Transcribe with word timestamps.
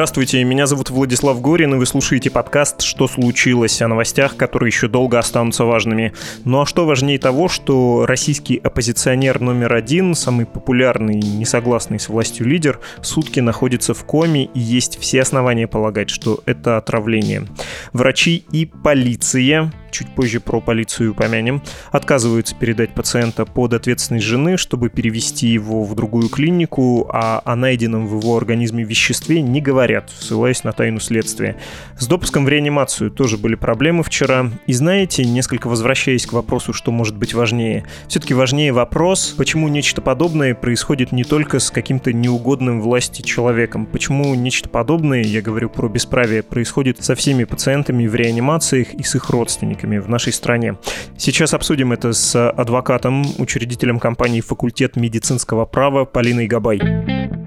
Здравствуйте, 0.00 0.42
меня 0.44 0.66
зовут 0.66 0.88
Владислав 0.88 1.42
Горин, 1.42 1.74
и 1.74 1.76
вы 1.76 1.84
слушаете 1.84 2.30
подкаст 2.30 2.80
«Что 2.80 3.06
случилось?» 3.06 3.82
о 3.82 3.88
новостях, 3.88 4.34
которые 4.34 4.68
еще 4.68 4.88
долго 4.88 5.18
останутся 5.18 5.66
важными. 5.66 6.14
Ну 6.46 6.62
а 6.62 6.64
что 6.64 6.86
важнее 6.86 7.18
того, 7.18 7.48
что 7.48 8.06
российский 8.06 8.56
оппозиционер 8.56 9.40
номер 9.42 9.74
один, 9.74 10.14
самый 10.14 10.46
популярный, 10.46 11.16
несогласный 11.16 12.00
с 12.00 12.08
властью 12.08 12.46
лидер, 12.46 12.80
сутки 13.02 13.40
находится 13.40 13.92
в 13.92 14.02
коме, 14.04 14.46
и 14.46 14.58
есть 14.58 14.98
все 14.98 15.20
основания 15.20 15.68
полагать, 15.68 16.08
что 16.08 16.40
это 16.46 16.78
отравление. 16.78 17.46
Врачи 17.92 18.46
и 18.52 18.64
полиция 18.64 19.70
чуть 19.90 20.14
позже 20.14 20.40
про 20.40 20.60
полицию 20.60 21.12
упомянем, 21.12 21.62
отказываются 21.90 22.54
передать 22.54 22.94
пациента 22.94 23.44
под 23.44 23.74
ответственность 23.74 24.24
жены, 24.24 24.56
чтобы 24.56 24.88
перевести 24.88 25.48
его 25.48 25.84
в 25.84 25.94
другую 25.94 26.28
клинику, 26.28 27.08
а 27.12 27.42
о 27.44 27.56
найденном 27.56 28.06
в 28.06 28.20
его 28.20 28.36
организме 28.36 28.84
веществе 28.84 29.42
не 29.42 29.60
говорят, 29.60 30.10
ссылаясь 30.10 30.64
на 30.64 30.72
тайну 30.72 31.00
следствия. 31.00 31.56
С 31.98 32.06
допуском 32.06 32.44
в 32.44 32.48
реанимацию 32.48 33.10
тоже 33.10 33.36
были 33.36 33.54
проблемы 33.54 34.02
вчера. 34.02 34.50
И 34.66 34.72
знаете, 34.72 35.24
несколько 35.24 35.68
возвращаясь 35.68 36.26
к 36.26 36.32
вопросу, 36.32 36.72
что 36.72 36.92
может 36.92 37.16
быть 37.16 37.34
важнее, 37.34 37.84
все-таки 38.08 38.34
важнее 38.34 38.72
вопрос, 38.72 39.34
почему 39.36 39.68
нечто 39.68 40.00
подобное 40.00 40.54
происходит 40.54 41.12
не 41.12 41.24
только 41.24 41.58
с 41.58 41.70
каким-то 41.70 42.12
неугодным 42.12 42.80
власти 42.80 43.22
человеком, 43.22 43.86
почему 43.86 44.34
нечто 44.34 44.68
подобное, 44.68 45.22
я 45.22 45.42
говорю 45.42 45.68
про 45.68 45.88
бесправие, 45.88 46.42
происходит 46.42 47.02
со 47.04 47.14
всеми 47.14 47.44
пациентами 47.44 48.06
в 48.06 48.14
реанимациях 48.14 48.94
и 48.94 49.02
с 49.02 49.14
их 49.14 49.30
родственниками 49.30 49.79
сотрудниками 49.80 49.98
в 49.98 50.08
нашей 50.08 50.32
стране. 50.32 50.76
Сейчас 51.16 51.54
обсудим 51.54 51.92
это 51.92 52.12
с 52.12 52.50
адвокатом, 52.50 53.24
учредителем 53.38 53.98
компании 53.98 54.40
«Факультет 54.40 54.96
медицинского 54.96 55.66
права» 55.66 56.04
Полиной 56.04 56.46
Габай. 56.46 57.39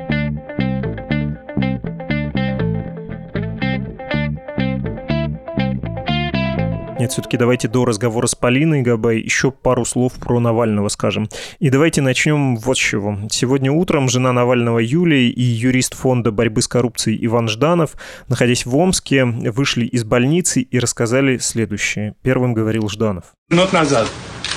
Нет, 7.03 7.11
все-таки 7.11 7.35
давайте 7.35 7.67
до 7.67 7.83
разговора 7.83 8.27
с 8.27 8.33
Полиной 8.33 8.81
Габай 8.81 9.19
еще 9.19 9.51
пару 9.51 9.83
слов 9.83 10.13
про 10.13 10.39
Навального 10.39 10.87
скажем. 10.87 11.27
И 11.59 11.69
давайте 11.69 11.99
начнем 12.01 12.55
вот 12.55 12.77
с 12.77 12.79
чего. 12.79 13.17
Сегодня 13.29 13.73
утром 13.73 14.07
жена 14.07 14.31
Навального 14.31 14.79
Юлия 14.79 15.27
и 15.27 15.41
юрист 15.41 15.95
фонда 15.95 16.31
борьбы 16.31 16.61
с 16.61 16.69
коррупцией 16.69 17.19
Иван 17.25 17.49
Жданов, 17.49 17.95
находясь 18.29 18.65
в 18.65 18.73
Омске, 18.73 19.25
вышли 19.25 19.85
из 19.85 20.05
больницы 20.05 20.61
и 20.61 20.79
рассказали 20.79 21.39
следующее. 21.39 22.15
Первым 22.21 22.53
говорил 22.53 22.87
Жданов. 22.87 23.25
Минут 23.49 23.73
назад 23.73 24.07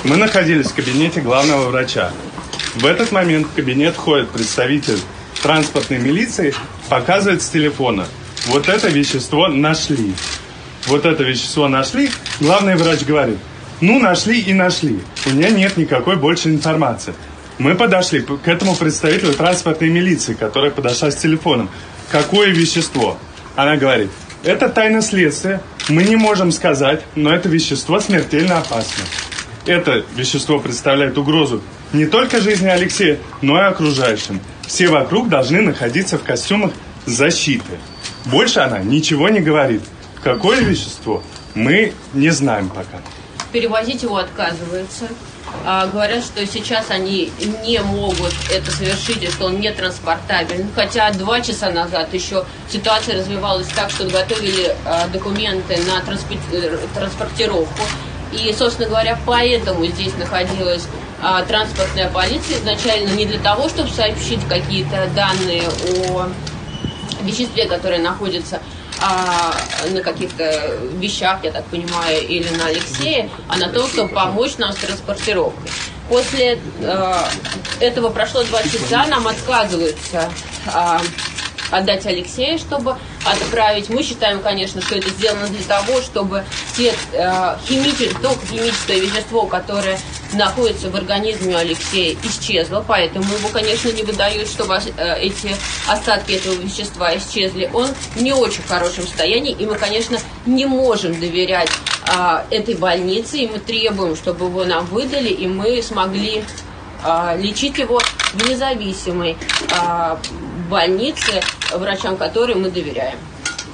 мы 0.04 0.16
находились 0.16 0.66
в 0.66 0.76
кабинете 0.76 1.22
главного 1.22 1.70
врача. 1.70 2.12
В 2.76 2.86
этот 2.86 3.10
момент 3.10 3.48
в 3.48 3.56
кабинет 3.56 3.96
ходит 3.96 4.28
представитель 4.28 5.00
транспортной 5.42 5.98
милиции, 5.98 6.54
показывает 6.88 7.42
с 7.42 7.48
телефона. 7.48 8.06
Вот 8.46 8.68
это 8.68 8.86
вещество 8.86 9.48
нашли 9.48 10.14
вот 10.86 11.04
это 11.04 11.22
вещество 11.22 11.68
нашли, 11.68 12.10
главный 12.40 12.76
врач 12.76 13.04
говорит, 13.04 13.38
ну, 13.80 13.98
нашли 13.98 14.40
и 14.40 14.54
нашли. 14.54 15.00
У 15.26 15.30
меня 15.30 15.50
нет 15.50 15.76
никакой 15.76 16.16
больше 16.16 16.48
информации. 16.48 17.14
Мы 17.58 17.74
подошли 17.74 18.20
к 18.20 18.48
этому 18.48 18.74
представителю 18.74 19.32
транспортной 19.32 19.90
милиции, 19.90 20.34
которая 20.34 20.70
подошла 20.70 21.10
с 21.10 21.16
телефоном. 21.16 21.70
Какое 22.10 22.48
вещество? 22.48 23.18
Она 23.54 23.76
говорит, 23.76 24.10
это 24.44 24.68
тайна 24.68 25.02
следствия, 25.02 25.60
мы 25.88 26.04
не 26.04 26.16
можем 26.16 26.52
сказать, 26.52 27.02
но 27.14 27.34
это 27.34 27.48
вещество 27.48 28.00
смертельно 28.00 28.58
опасно. 28.58 29.04
Это 29.66 30.04
вещество 30.14 30.60
представляет 30.60 31.18
угрозу 31.18 31.62
не 31.92 32.06
только 32.06 32.40
жизни 32.40 32.68
Алексея, 32.68 33.18
но 33.42 33.58
и 33.58 33.64
окружающим. 33.64 34.40
Все 34.66 34.88
вокруг 34.88 35.28
должны 35.28 35.62
находиться 35.62 36.18
в 36.18 36.22
костюмах 36.22 36.72
защиты. 37.06 37.78
Больше 38.26 38.60
она 38.60 38.78
ничего 38.80 39.28
не 39.28 39.40
говорит. 39.40 39.82
Какое 40.26 40.60
вещество? 40.60 41.22
Мы 41.54 41.92
не 42.12 42.30
знаем 42.30 42.68
пока. 42.68 42.98
Перевозить 43.52 44.02
его 44.02 44.16
отказываются. 44.16 45.06
А, 45.64 45.86
говорят, 45.86 46.24
что 46.24 46.44
сейчас 46.44 46.90
они 46.90 47.30
не 47.64 47.80
могут 47.80 48.34
это 48.52 48.72
совершить, 48.72 49.22
и 49.22 49.28
что 49.28 49.46
он 49.46 49.60
не 49.60 49.70
транспортабелен. 49.70 50.66
Хотя 50.74 51.12
два 51.12 51.40
часа 51.42 51.70
назад 51.70 52.12
еще 52.12 52.44
ситуация 52.68 53.20
развивалась 53.20 53.68
так, 53.68 53.88
что 53.88 54.02
готовили 54.06 54.74
а, 54.84 55.06
документы 55.06 55.76
на 55.84 56.02
э, 56.02 56.78
транспортировку. 56.92 57.82
И, 58.32 58.52
собственно 58.52 58.88
говоря, 58.88 59.16
поэтому 59.24 59.86
здесь 59.86 60.16
находилась 60.16 60.88
а, 61.22 61.44
транспортная 61.44 62.10
полиция 62.10 62.58
изначально 62.58 63.10
не 63.10 63.26
для 63.26 63.38
того, 63.38 63.68
чтобы 63.68 63.90
сообщить 63.90 64.40
какие-то 64.48 65.08
данные 65.14 65.62
о 66.10 66.28
веществе, 67.22 67.66
которое 67.66 68.00
находится 68.00 68.60
а, 69.00 69.54
на 69.90 70.00
каких-то 70.00 70.76
вещах, 70.94 71.40
я 71.42 71.52
так 71.52 71.64
понимаю, 71.66 72.26
или 72.26 72.48
на 72.56 72.66
Алексея, 72.66 73.28
а 73.48 73.56
на 73.56 73.68
том, 73.68 73.88
чтобы 73.88 74.08
помочь 74.08 74.56
нам 74.58 74.72
с 74.72 74.76
транспортировкой. 74.76 75.70
После 76.08 76.60
э, 76.80 77.18
этого 77.80 78.10
прошло 78.10 78.44
два 78.44 78.62
часа, 78.62 79.06
нам 79.06 79.26
отказываются 79.26 80.30
э, 80.66 80.98
отдать 81.70 82.06
Алексея, 82.06 82.58
чтобы 82.58 82.96
отправить. 83.24 83.88
Мы 83.88 84.02
считаем, 84.04 84.40
конечно, 84.40 84.80
что 84.80 84.96
это 84.96 85.10
сделано 85.10 85.48
для 85.48 85.64
того, 85.64 86.00
чтобы 86.00 86.44
те 86.76 86.94
э, 87.12 87.56
химические, 87.66 88.10
то 88.22 88.36
химическое 88.48 89.00
вещество, 89.00 89.46
которое 89.46 89.98
находится 90.34 90.90
в 90.90 90.96
организме 90.96 91.56
Алексея, 91.56 92.16
исчезло, 92.22 92.84
поэтому 92.86 93.24
его, 93.24 93.48
конечно, 93.48 93.90
не 93.90 94.02
выдают, 94.02 94.48
чтобы 94.48 94.74
э, 94.74 95.20
эти 95.20 95.54
остатки 95.88 96.32
этого 96.32 96.54
вещества 96.54 97.16
исчезли. 97.16 97.70
Он 97.72 97.88
в 98.14 98.22
не 98.22 98.32
очень 98.32 98.62
хорошем 98.62 99.04
состоянии, 99.04 99.52
и 99.52 99.66
мы, 99.66 99.76
конечно, 99.76 100.18
не 100.46 100.66
можем 100.66 101.18
доверять 101.18 101.70
э, 102.08 102.42
этой 102.50 102.74
больнице, 102.74 103.38
и 103.38 103.48
мы 103.48 103.58
требуем, 103.58 104.16
чтобы 104.16 104.46
его 104.46 104.64
нам 104.64 104.86
выдали, 104.86 105.28
и 105.28 105.46
мы 105.46 105.82
смогли 105.82 106.44
э, 107.04 107.40
лечить 107.40 107.78
его 107.78 108.00
в 108.34 108.48
независимой 108.48 109.36
э, 109.70 110.16
больнице, 110.68 111.40
врачам 111.72 112.16
которой 112.16 112.56
мы 112.56 112.70
доверяем. 112.70 113.18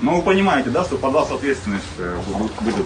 Ну, 0.00 0.16
вы 0.16 0.22
понимаете, 0.22 0.70
да, 0.70 0.84
что 0.84 0.96
под 0.96 1.12
вас 1.12 1.30
ответственность 1.30 1.84
э, 1.98 2.18
будет. 2.60 2.84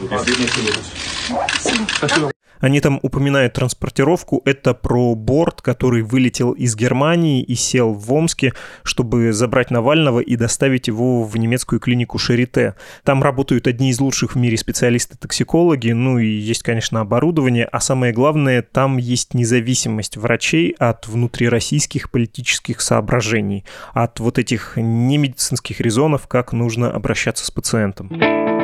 Спасибо. 1.98 2.30
Они 2.60 2.80
там 2.80 2.98
упоминают 3.02 3.54
транспортировку. 3.54 4.42
Это 4.44 4.74
про 4.74 5.14
борт, 5.14 5.62
который 5.62 6.02
вылетел 6.02 6.52
из 6.52 6.76
Германии 6.76 7.42
и 7.42 7.54
сел 7.54 7.92
в 7.92 8.12
Омске, 8.12 8.52
чтобы 8.82 9.32
забрать 9.32 9.70
Навального 9.70 10.20
и 10.20 10.36
доставить 10.36 10.88
его 10.88 11.22
в 11.24 11.36
немецкую 11.36 11.80
клинику 11.80 12.18
Шарите. 12.18 12.74
Там 13.04 13.22
работают 13.22 13.66
одни 13.66 13.90
из 13.90 14.00
лучших 14.00 14.34
в 14.34 14.38
мире 14.38 14.56
специалисты-токсикологи, 14.56 15.90
ну 15.90 16.18
и 16.18 16.26
есть, 16.26 16.62
конечно, 16.62 17.00
оборудование, 17.00 17.66
а 17.66 17.80
самое 17.80 18.12
главное, 18.12 18.62
там 18.62 18.96
есть 18.96 19.34
независимость 19.34 20.16
врачей 20.16 20.74
от 20.78 21.08
внутрироссийских 21.08 22.10
политических 22.10 22.80
соображений, 22.80 23.64
от 23.92 24.20
вот 24.20 24.38
этих 24.38 24.74
немедицинских 24.76 25.80
резонов, 25.80 26.26
как 26.26 26.52
нужно 26.52 26.90
обращаться 26.90 27.44
с 27.44 27.50
пациентом. 27.50 28.55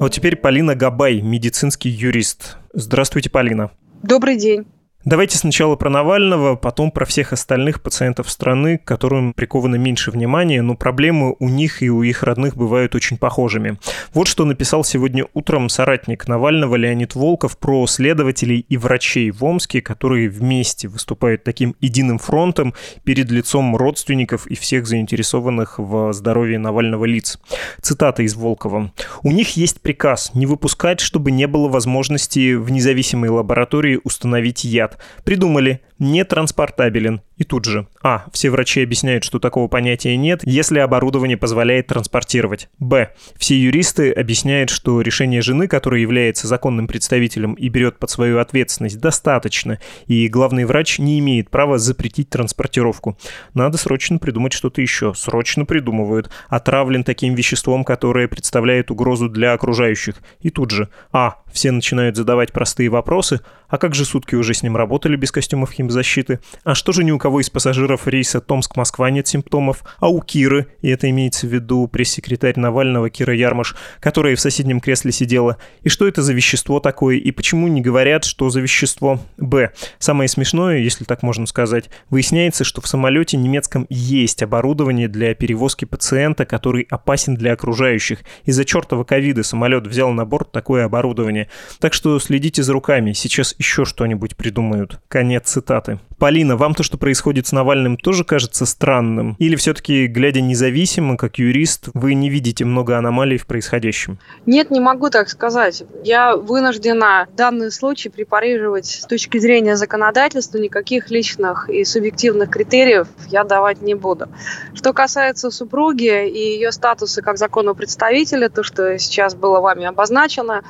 Вот 0.00 0.12
теперь 0.12 0.36
Полина 0.36 0.74
Габай, 0.74 1.20
медицинский 1.20 1.90
юрист. 1.90 2.56
Здравствуйте, 2.72 3.28
Полина. 3.28 3.70
Добрый 4.02 4.38
день. 4.38 4.64
Давайте 5.06 5.38
сначала 5.38 5.76
про 5.76 5.88
Навального, 5.88 6.56
потом 6.56 6.90
про 6.90 7.06
всех 7.06 7.32
остальных 7.32 7.80
пациентов 7.80 8.28
страны, 8.28 8.76
к 8.76 8.84
которым 8.84 9.32
приковано 9.32 9.76
меньше 9.76 10.10
внимания, 10.10 10.60
но 10.60 10.74
проблемы 10.74 11.36
у 11.38 11.48
них 11.48 11.82
и 11.82 11.88
у 11.88 12.02
их 12.02 12.22
родных 12.22 12.54
бывают 12.54 12.94
очень 12.94 13.16
похожими. 13.16 13.78
Вот 14.12 14.28
что 14.28 14.44
написал 14.44 14.84
сегодня 14.84 15.24
утром 15.32 15.70
соратник 15.70 16.28
Навального 16.28 16.76
Леонид 16.76 17.14
Волков 17.14 17.56
про 17.56 17.86
следователей 17.86 18.66
и 18.68 18.76
врачей 18.76 19.30
в 19.30 19.42
Омске, 19.42 19.80
которые 19.80 20.28
вместе 20.28 20.86
выступают 20.86 21.44
таким 21.44 21.76
единым 21.80 22.18
фронтом 22.18 22.74
перед 23.02 23.30
лицом 23.30 23.74
родственников 23.76 24.46
и 24.48 24.54
всех 24.54 24.86
заинтересованных 24.86 25.78
в 25.78 26.12
здоровье 26.12 26.58
Навального 26.58 27.06
лиц. 27.06 27.38
Цитата 27.80 28.22
из 28.22 28.34
Волкова. 28.34 28.92
«У 29.22 29.32
них 29.32 29.56
есть 29.56 29.80
приказ 29.80 30.32
не 30.34 30.44
выпускать, 30.44 31.00
чтобы 31.00 31.30
не 31.30 31.46
было 31.46 31.70
возможности 31.70 32.52
в 32.52 32.70
независимой 32.70 33.30
лаборатории 33.30 33.98
установить 34.04 34.64
яд 34.64 34.89
говорят, 34.90 34.98
придумали, 35.24 35.80
не 35.98 36.24
транспортабелен. 36.24 37.20
И 37.40 37.44
тут 37.44 37.64
же, 37.64 37.86
а, 38.02 38.26
все 38.34 38.50
врачи 38.50 38.82
объясняют, 38.82 39.24
что 39.24 39.38
такого 39.38 39.66
понятия 39.66 40.14
нет, 40.18 40.42
если 40.44 40.78
оборудование 40.78 41.38
позволяет 41.38 41.86
транспортировать. 41.86 42.68
Б, 42.78 43.14
все 43.38 43.58
юристы 43.58 44.12
объясняют, 44.12 44.68
что 44.68 45.00
решение 45.00 45.40
жены, 45.40 45.66
которая 45.66 46.02
является 46.02 46.46
законным 46.46 46.86
представителем 46.86 47.54
и 47.54 47.70
берет 47.70 47.98
под 47.98 48.10
свою 48.10 48.40
ответственность, 48.40 49.00
достаточно, 49.00 49.78
и 50.06 50.28
главный 50.28 50.66
врач 50.66 50.98
не 50.98 51.18
имеет 51.18 51.48
права 51.48 51.78
запретить 51.78 52.28
транспортировку. 52.28 53.16
Надо 53.54 53.78
срочно 53.78 54.18
придумать 54.18 54.52
что-то 54.52 54.82
еще. 54.82 55.14
Срочно 55.14 55.64
придумывают. 55.64 56.30
Отравлен 56.50 57.04
таким 57.04 57.34
веществом, 57.34 57.84
которое 57.84 58.28
представляет 58.28 58.90
угрозу 58.90 59.30
для 59.30 59.54
окружающих. 59.54 60.16
И 60.42 60.50
тут 60.50 60.72
же, 60.72 60.90
а, 61.10 61.36
все 61.50 61.70
начинают 61.70 62.16
задавать 62.16 62.52
простые 62.52 62.90
вопросы, 62.90 63.40
а 63.70 63.78
как 63.78 63.94
же 63.94 64.04
сутки 64.04 64.34
уже 64.34 64.52
с 64.52 64.62
ним 64.62 64.76
работали 64.76 65.16
без 65.16 65.32
костюмов 65.32 65.72
химзащиты? 65.72 66.40
А 66.64 66.74
что 66.74 66.92
же 66.92 67.04
ни 67.04 67.12
у 67.12 67.18
кого 67.18 67.29
кого 67.30 67.42
из 67.42 67.48
пассажиров 67.48 68.08
рейса 68.08 68.40
Томск-Москва 68.40 69.08
нет 69.08 69.28
симптомов, 69.28 69.84
а 70.00 70.08
у 70.08 70.20
Киры, 70.20 70.66
и 70.82 70.88
это 70.88 71.08
имеется 71.10 71.46
в 71.46 71.50
виду 71.54 71.86
пресс-секретарь 71.86 72.58
Навального 72.58 73.08
Кира 73.08 73.32
Ярмаш, 73.32 73.76
которая 74.00 74.34
в 74.34 74.40
соседнем 74.40 74.80
кресле 74.80 75.12
сидела, 75.12 75.56
и 75.82 75.88
что 75.88 76.08
это 76.08 76.22
за 76.22 76.32
вещество 76.32 76.80
такое, 76.80 77.18
и 77.18 77.30
почему 77.30 77.68
не 77.68 77.82
говорят, 77.82 78.24
что 78.24 78.50
за 78.50 78.60
вещество. 78.60 79.20
Б. 79.36 79.70
Самое 80.00 80.26
смешное, 80.26 80.78
если 80.78 81.04
так 81.04 81.22
можно 81.22 81.46
сказать, 81.46 81.88
выясняется, 82.08 82.64
что 82.64 82.80
в 82.80 82.88
самолете 82.88 83.36
немецком 83.36 83.86
есть 83.90 84.42
оборудование 84.42 85.06
для 85.06 85.32
перевозки 85.36 85.84
пациента, 85.84 86.46
который 86.46 86.88
опасен 86.90 87.36
для 87.36 87.52
окружающих. 87.52 88.24
Из-за 88.44 88.64
чертова 88.64 89.04
ковида 89.04 89.44
самолет 89.44 89.86
взял 89.86 90.10
на 90.10 90.24
борт 90.24 90.50
такое 90.50 90.84
оборудование. 90.84 91.48
Так 91.78 91.94
что 91.94 92.18
следите 92.18 92.64
за 92.64 92.72
руками, 92.72 93.12
сейчас 93.12 93.54
еще 93.56 93.84
что-нибудь 93.84 94.36
придумают. 94.36 94.98
Конец 95.06 95.48
цитаты. 95.48 96.00
Полина, 96.18 96.56
вам 96.56 96.74
то, 96.74 96.82
что 96.82 96.98
происходит 96.98 97.19
с 97.46 97.52
Навальным, 97.52 97.96
тоже 97.96 98.24
кажется 98.24 98.66
странным? 98.66 99.36
Или 99.38 99.56
все-таки, 99.56 100.06
глядя 100.06 100.40
независимо, 100.40 101.16
как 101.16 101.38
юрист, 101.38 101.88
вы 101.94 102.14
не 102.14 102.30
видите 102.30 102.64
много 102.64 102.98
аномалий 102.98 103.38
в 103.38 103.46
происходящем? 103.46 104.18
Нет, 104.46 104.70
не 104.70 104.80
могу 104.80 105.10
так 105.10 105.28
сказать. 105.28 105.82
Я 106.04 106.36
вынуждена 106.36 107.28
данный 107.36 107.70
случай 107.70 108.08
препарировать 108.08 108.86
с 108.86 109.06
точки 109.06 109.38
зрения 109.38 109.76
законодательства. 109.76 110.58
Никаких 110.58 111.10
личных 111.10 111.68
и 111.68 111.84
субъективных 111.84 112.50
критериев 112.50 113.08
я 113.28 113.44
давать 113.44 113.82
не 113.82 113.94
буду. 113.94 114.28
Что 114.74 114.92
касается 114.92 115.50
супруги 115.50 116.28
и 116.28 116.54
ее 116.54 116.72
статуса 116.72 117.22
как 117.22 117.38
законного 117.38 117.74
представителя, 117.74 118.48
то, 118.48 118.62
что 118.62 118.98
сейчас 118.98 119.34
было 119.34 119.60
вами 119.60 119.86
обозначено, 119.86 120.62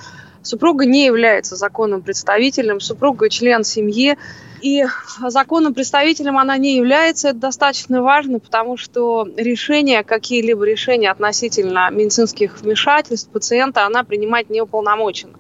супруга 0.42 0.86
не 0.86 1.06
является 1.06 1.56
законным 1.56 2.02
представителем, 2.02 2.80
супруга 2.80 3.28
член 3.28 3.64
семьи, 3.64 4.16
и 4.60 4.84
законным 5.26 5.74
представителем 5.74 6.38
она 6.38 6.56
не 6.56 6.76
является. 6.76 7.28
Это 7.28 7.38
достаточно 7.38 8.02
важно, 8.02 8.38
потому 8.38 8.76
что 8.76 9.26
решения, 9.36 10.02
какие-либо 10.02 10.64
решения 10.64 11.10
относительно 11.10 11.90
медицинских 11.90 12.60
вмешательств 12.60 13.30
пациента, 13.30 13.86
она 13.86 14.04
принимать 14.04 14.50
не 14.50 14.60
уполномочена. 14.60 15.34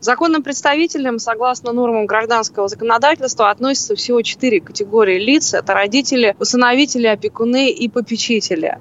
Законным 0.00 0.44
представителем, 0.44 1.18
согласно 1.18 1.72
нормам 1.72 2.06
гражданского 2.06 2.68
законодательства, 2.68 3.50
относятся 3.50 3.96
всего 3.96 4.22
четыре 4.22 4.60
категории 4.60 5.18
лиц. 5.18 5.54
Это 5.54 5.74
родители, 5.74 6.36
усыновители, 6.38 7.08
опекуны 7.08 7.70
и 7.70 7.88
попечители. 7.88 8.78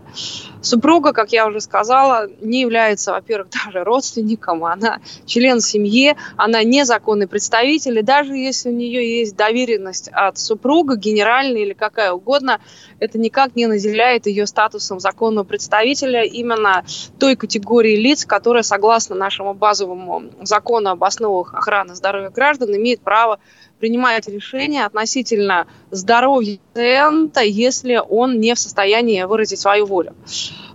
Супруга, 0.62 1.13
как 1.13 1.31
я 1.31 1.48
уже 1.48 1.62
сказала, 1.62 2.27
не 2.42 2.62
является, 2.62 3.12
во-первых, 3.12 3.50
даже 3.65 3.83
родственником, 3.83 4.65
она 4.65 5.00
член 5.25 5.62
семьи, 5.62 6.15
она 6.36 6.63
незаконный 6.63 7.27
представитель, 7.27 8.00
и 8.00 8.01
даже 8.01 8.36
если 8.36 8.69
у 8.69 8.74
нее 8.74 9.19
есть 9.19 9.36
доверенность 9.36 10.09
от 10.12 10.38
супруга, 10.38 10.95
генеральная 10.95 11.62
или 11.62 11.74
какая 11.74 12.12
угодно, 12.12 12.59
это 13.00 13.18
никак 13.18 13.56
не 13.56 13.68
наделяет 13.68 14.27
ее 14.27 14.48
статусом 14.48 15.00
законного 15.00 15.45
представителя 15.45 16.24
именно 16.24 16.83
той 17.19 17.36
категории 17.36 17.95
лиц, 17.95 18.25
которая, 18.25 18.63
согласно 18.63 19.15
нашему 19.15 19.54
базовому 19.54 20.24
закону 20.42 20.89
об 20.89 21.04
основах 21.04 21.54
охраны 21.54 21.95
здоровья 21.95 22.30
граждан, 22.30 22.75
имеет 22.75 23.01
право 23.01 23.39
принимать 23.79 24.27
решения 24.27 24.85
относительно 24.85 25.68
здоровья 25.91 26.59
пациента, 26.74 27.41
если 27.41 28.01
он 28.09 28.39
не 28.39 28.56
в 28.56 28.59
состоянии 28.59 29.24
выразить 29.24 29.59
свою 29.59 29.85
волю. 29.85 30.15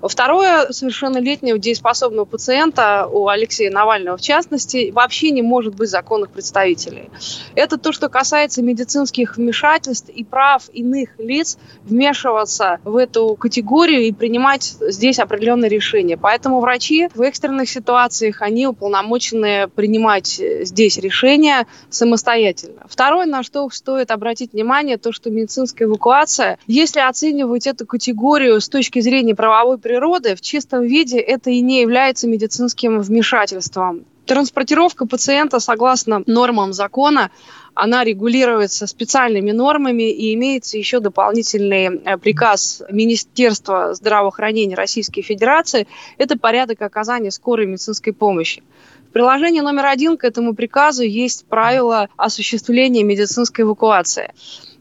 Второе, 0.02 0.72
совершеннолетнего 0.72 1.58
дееспособного 1.58 2.24
пациента, 2.24 3.08
у 3.10 3.28
Алексея 3.28 3.70
Навального 3.70 4.16
в 4.16 4.20
частности, 4.20 4.90
вообще 4.90 5.30
не 5.30 5.42
может 5.42 5.74
быть 5.74 5.88
законных 5.88 6.30
представителей. 6.30 7.10
Это 7.54 7.78
то, 7.78 7.92
что 7.92 8.08
касается 8.08 8.62
медицинских 8.62 9.36
вмешательств 9.36 10.08
и 10.08 10.24
прав 10.24 10.68
иных 10.72 11.10
лиц 11.18 11.58
вмешиваться 11.84 12.80
в 12.84 12.96
эту 12.96 13.36
категорию 13.36 14.02
и 14.02 14.12
принимать 14.12 14.74
здесь 14.80 15.18
определенные 15.18 15.68
решения. 15.68 16.16
Поэтому 16.16 16.60
врачи 16.60 17.08
в 17.14 17.22
экстренных 17.22 17.68
ситуациях, 17.68 18.42
они 18.42 18.66
уполномочены 18.66 19.68
принимать 19.68 20.40
здесь 20.62 20.98
решения 20.98 21.66
самостоятельно. 21.90 22.82
Второе, 22.88 23.26
на 23.26 23.42
что 23.42 23.68
стоит 23.70 24.10
обратить 24.10 24.52
внимание, 24.52 24.96
то, 24.96 25.12
что 25.12 25.30
медицинская 25.30 25.86
эвакуация, 25.86 26.58
если 26.66 27.00
оценивать 27.00 27.66
эту 27.66 27.86
категорию 27.86 28.60
с 28.60 28.68
точки 28.68 29.00
зрения 29.00 29.34
правовой 29.34 29.78
природы, 29.92 30.34
в 30.34 30.40
чистом 30.40 30.84
виде 30.84 31.18
это 31.18 31.50
и 31.50 31.60
не 31.60 31.82
является 31.82 32.26
медицинским 32.26 33.00
вмешательством. 33.00 34.06
Транспортировка 34.24 35.06
пациента 35.06 35.60
согласно 35.60 36.22
нормам 36.26 36.72
закона 36.72 37.30
она 37.74 38.02
регулируется 38.02 38.86
специальными 38.86 39.50
нормами 39.50 40.10
и 40.10 40.32
имеется 40.34 40.78
еще 40.78 41.00
дополнительный 41.00 42.00
э, 42.04 42.16
приказ 42.16 42.82
Министерства 42.90 43.92
здравоохранения 43.92 44.76
Российской 44.76 45.20
Федерации. 45.20 45.86
Это 46.16 46.38
порядок 46.38 46.80
оказания 46.80 47.30
скорой 47.30 47.66
медицинской 47.66 48.14
помощи. 48.14 48.62
В 49.10 49.12
приложении 49.12 49.60
номер 49.60 49.86
один 49.86 50.16
к 50.16 50.24
этому 50.24 50.54
приказу 50.54 51.02
есть 51.02 51.44
правила 51.44 52.08
осуществления 52.16 53.02
медицинской 53.04 53.64
эвакуации. 53.64 54.32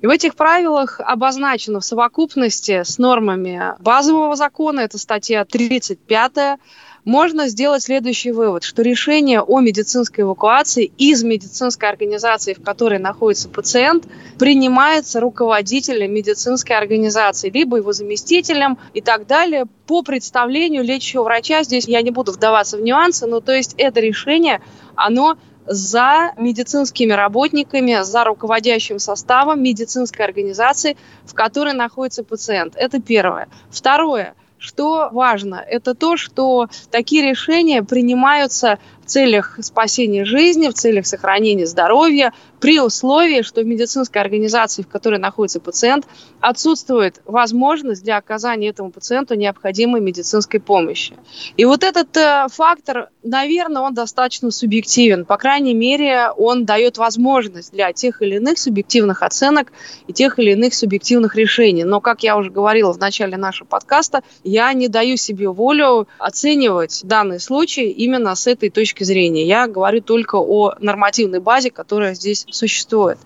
И 0.01 0.07
в 0.07 0.09
этих 0.09 0.36
правилах 0.36 1.00
обозначено 1.00 1.80
в 1.80 1.86
совокупности 1.86 2.81
с 2.83 2.98
нормами 2.98 3.75
базового 3.80 4.36
закона, 4.36 4.80
это 4.81 4.98
статья 4.98 5.45
35 5.45 6.59
можно 7.03 7.48
сделать 7.48 7.83
следующий 7.83 8.31
вывод, 8.31 8.63
что 8.63 8.83
решение 8.83 9.42
о 9.42 9.59
медицинской 9.59 10.24
эвакуации 10.24 10.92
из 10.98 11.24
медицинской 11.24 11.89
организации, 11.89 12.53
в 12.53 12.63
которой 12.63 13.00
находится 13.00 13.50
пациент, 13.50 14.06
принимается 14.38 15.19
руководителем 15.19 16.13
медицинской 16.13 16.77
организации, 16.77 17.50
либо 17.50 17.77
его 17.77 17.92
заместителем 17.92 18.77
и 18.94 19.01
так 19.01 19.25
далее 19.25 19.65
по 19.88 20.03
представлению 20.03 20.83
лечащего 20.83 21.24
врача. 21.24 21.63
Здесь 21.63 21.88
я 21.88 22.01
не 22.01 22.12
буду 22.12 22.31
вдаваться 22.31 22.77
в 22.77 22.81
нюансы, 22.81 23.25
но 23.25 23.39
то 23.39 23.51
есть 23.51 23.74
это 23.77 24.00
решение, 24.00 24.62
оно 24.95 25.38
за 25.65 26.33
медицинскими 26.37 27.13
работниками, 27.13 28.01
за 28.03 28.23
руководящим 28.23 28.99
составом 28.99 29.61
медицинской 29.61 30.25
организации, 30.25 30.97
в 31.25 31.33
которой 31.33 31.73
находится 31.73 32.23
пациент. 32.23 32.75
Это 32.75 33.01
первое. 33.01 33.47
Второе. 33.69 34.35
Что 34.57 35.09
важно? 35.11 35.55
Это 35.55 35.95
то, 35.95 36.17
что 36.17 36.67
такие 36.91 37.27
решения 37.27 37.81
принимаются 37.81 38.77
в 39.03 39.05
целях 39.05 39.58
спасения 39.62 40.25
жизни, 40.25 40.70
в 40.70 40.74
целях 40.74 41.05
сохранения 41.08 41.65
здоровья, 41.65 42.34
при 42.62 42.79
условии, 42.79 43.41
что 43.41 43.62
в 43.62 43.65
медицинской 43.65 44.22
организации, 44.22 44.84
в 44.84 44.88
которой 44.88 45.20
находится 45.20 45.60
пациент, 45.60 46.05
отсутствует 46.39 47.20
возможность 47.25 48.03
для 48.03 48.17
оказания 48.17 48.70
этому 48.70 48.91
пациенту 48.91 49.34
необходимой 49.34 50.00
медицинской 50.00 50.60
помощи. 50.60 51.15
И 51.58 51.65
вот 51.65 51.84
этот 51.84 52.15
э, 52.15 52.46
фактор, 52.51 53.10
наверное, 53.24 53.81
он 53.81 53.96
достаточно 53.96 54.51
субъективен. 54.51 55.25
По 55.25 55.38
крайней 55.38 55.74
мере, 55.74 56.29
он 56.38 56.65
дает 56.65 57.00
возможность 57.00 57.72
для 57.72 57.91
тех 57.93 58.22
или 58.22 58.36
иных 58.36 58.60
субъективных 58.60 59.24
оценок 59.24 59.72
и 60.05 60.13
тех 60.13 60.38
или 60.38 60.51
иных 60.51 60.75
субъективных 60.75 61.36
решений. 61.36 61.84
Но, 61.84 62.00
как 62.00 62.22
я 62.22 62.38
уже 62.38 62.51
говорила 62.51 62.93
в 62.93 63.00
начале 63.00 63.38
нашего 63.38 63.67
подкаста, 63.67 64.22
я 64.43 64.72
не 64.74 64.88
даю 64.88 65.17
себе 65.17 65.50
волю 65.50 66.08
оценивать 66.20 67.01
данный 67.03 67.39
случай 67.39 67.89
именно 67.89 68.36
с 68.36 68.46
этой 68.46 68.70
точки 68.70 69.00
зрения. 69.03 69.46
Я 69.46 69.67
говорю 69.67 70.01
только 70.01 70.36
о 70.36 70.74
нормативной 70.79 71.39
базе, 71.39 71.72
которая 71.72 72.13
здесь 72.13 72.46
существует. 72.50 73.17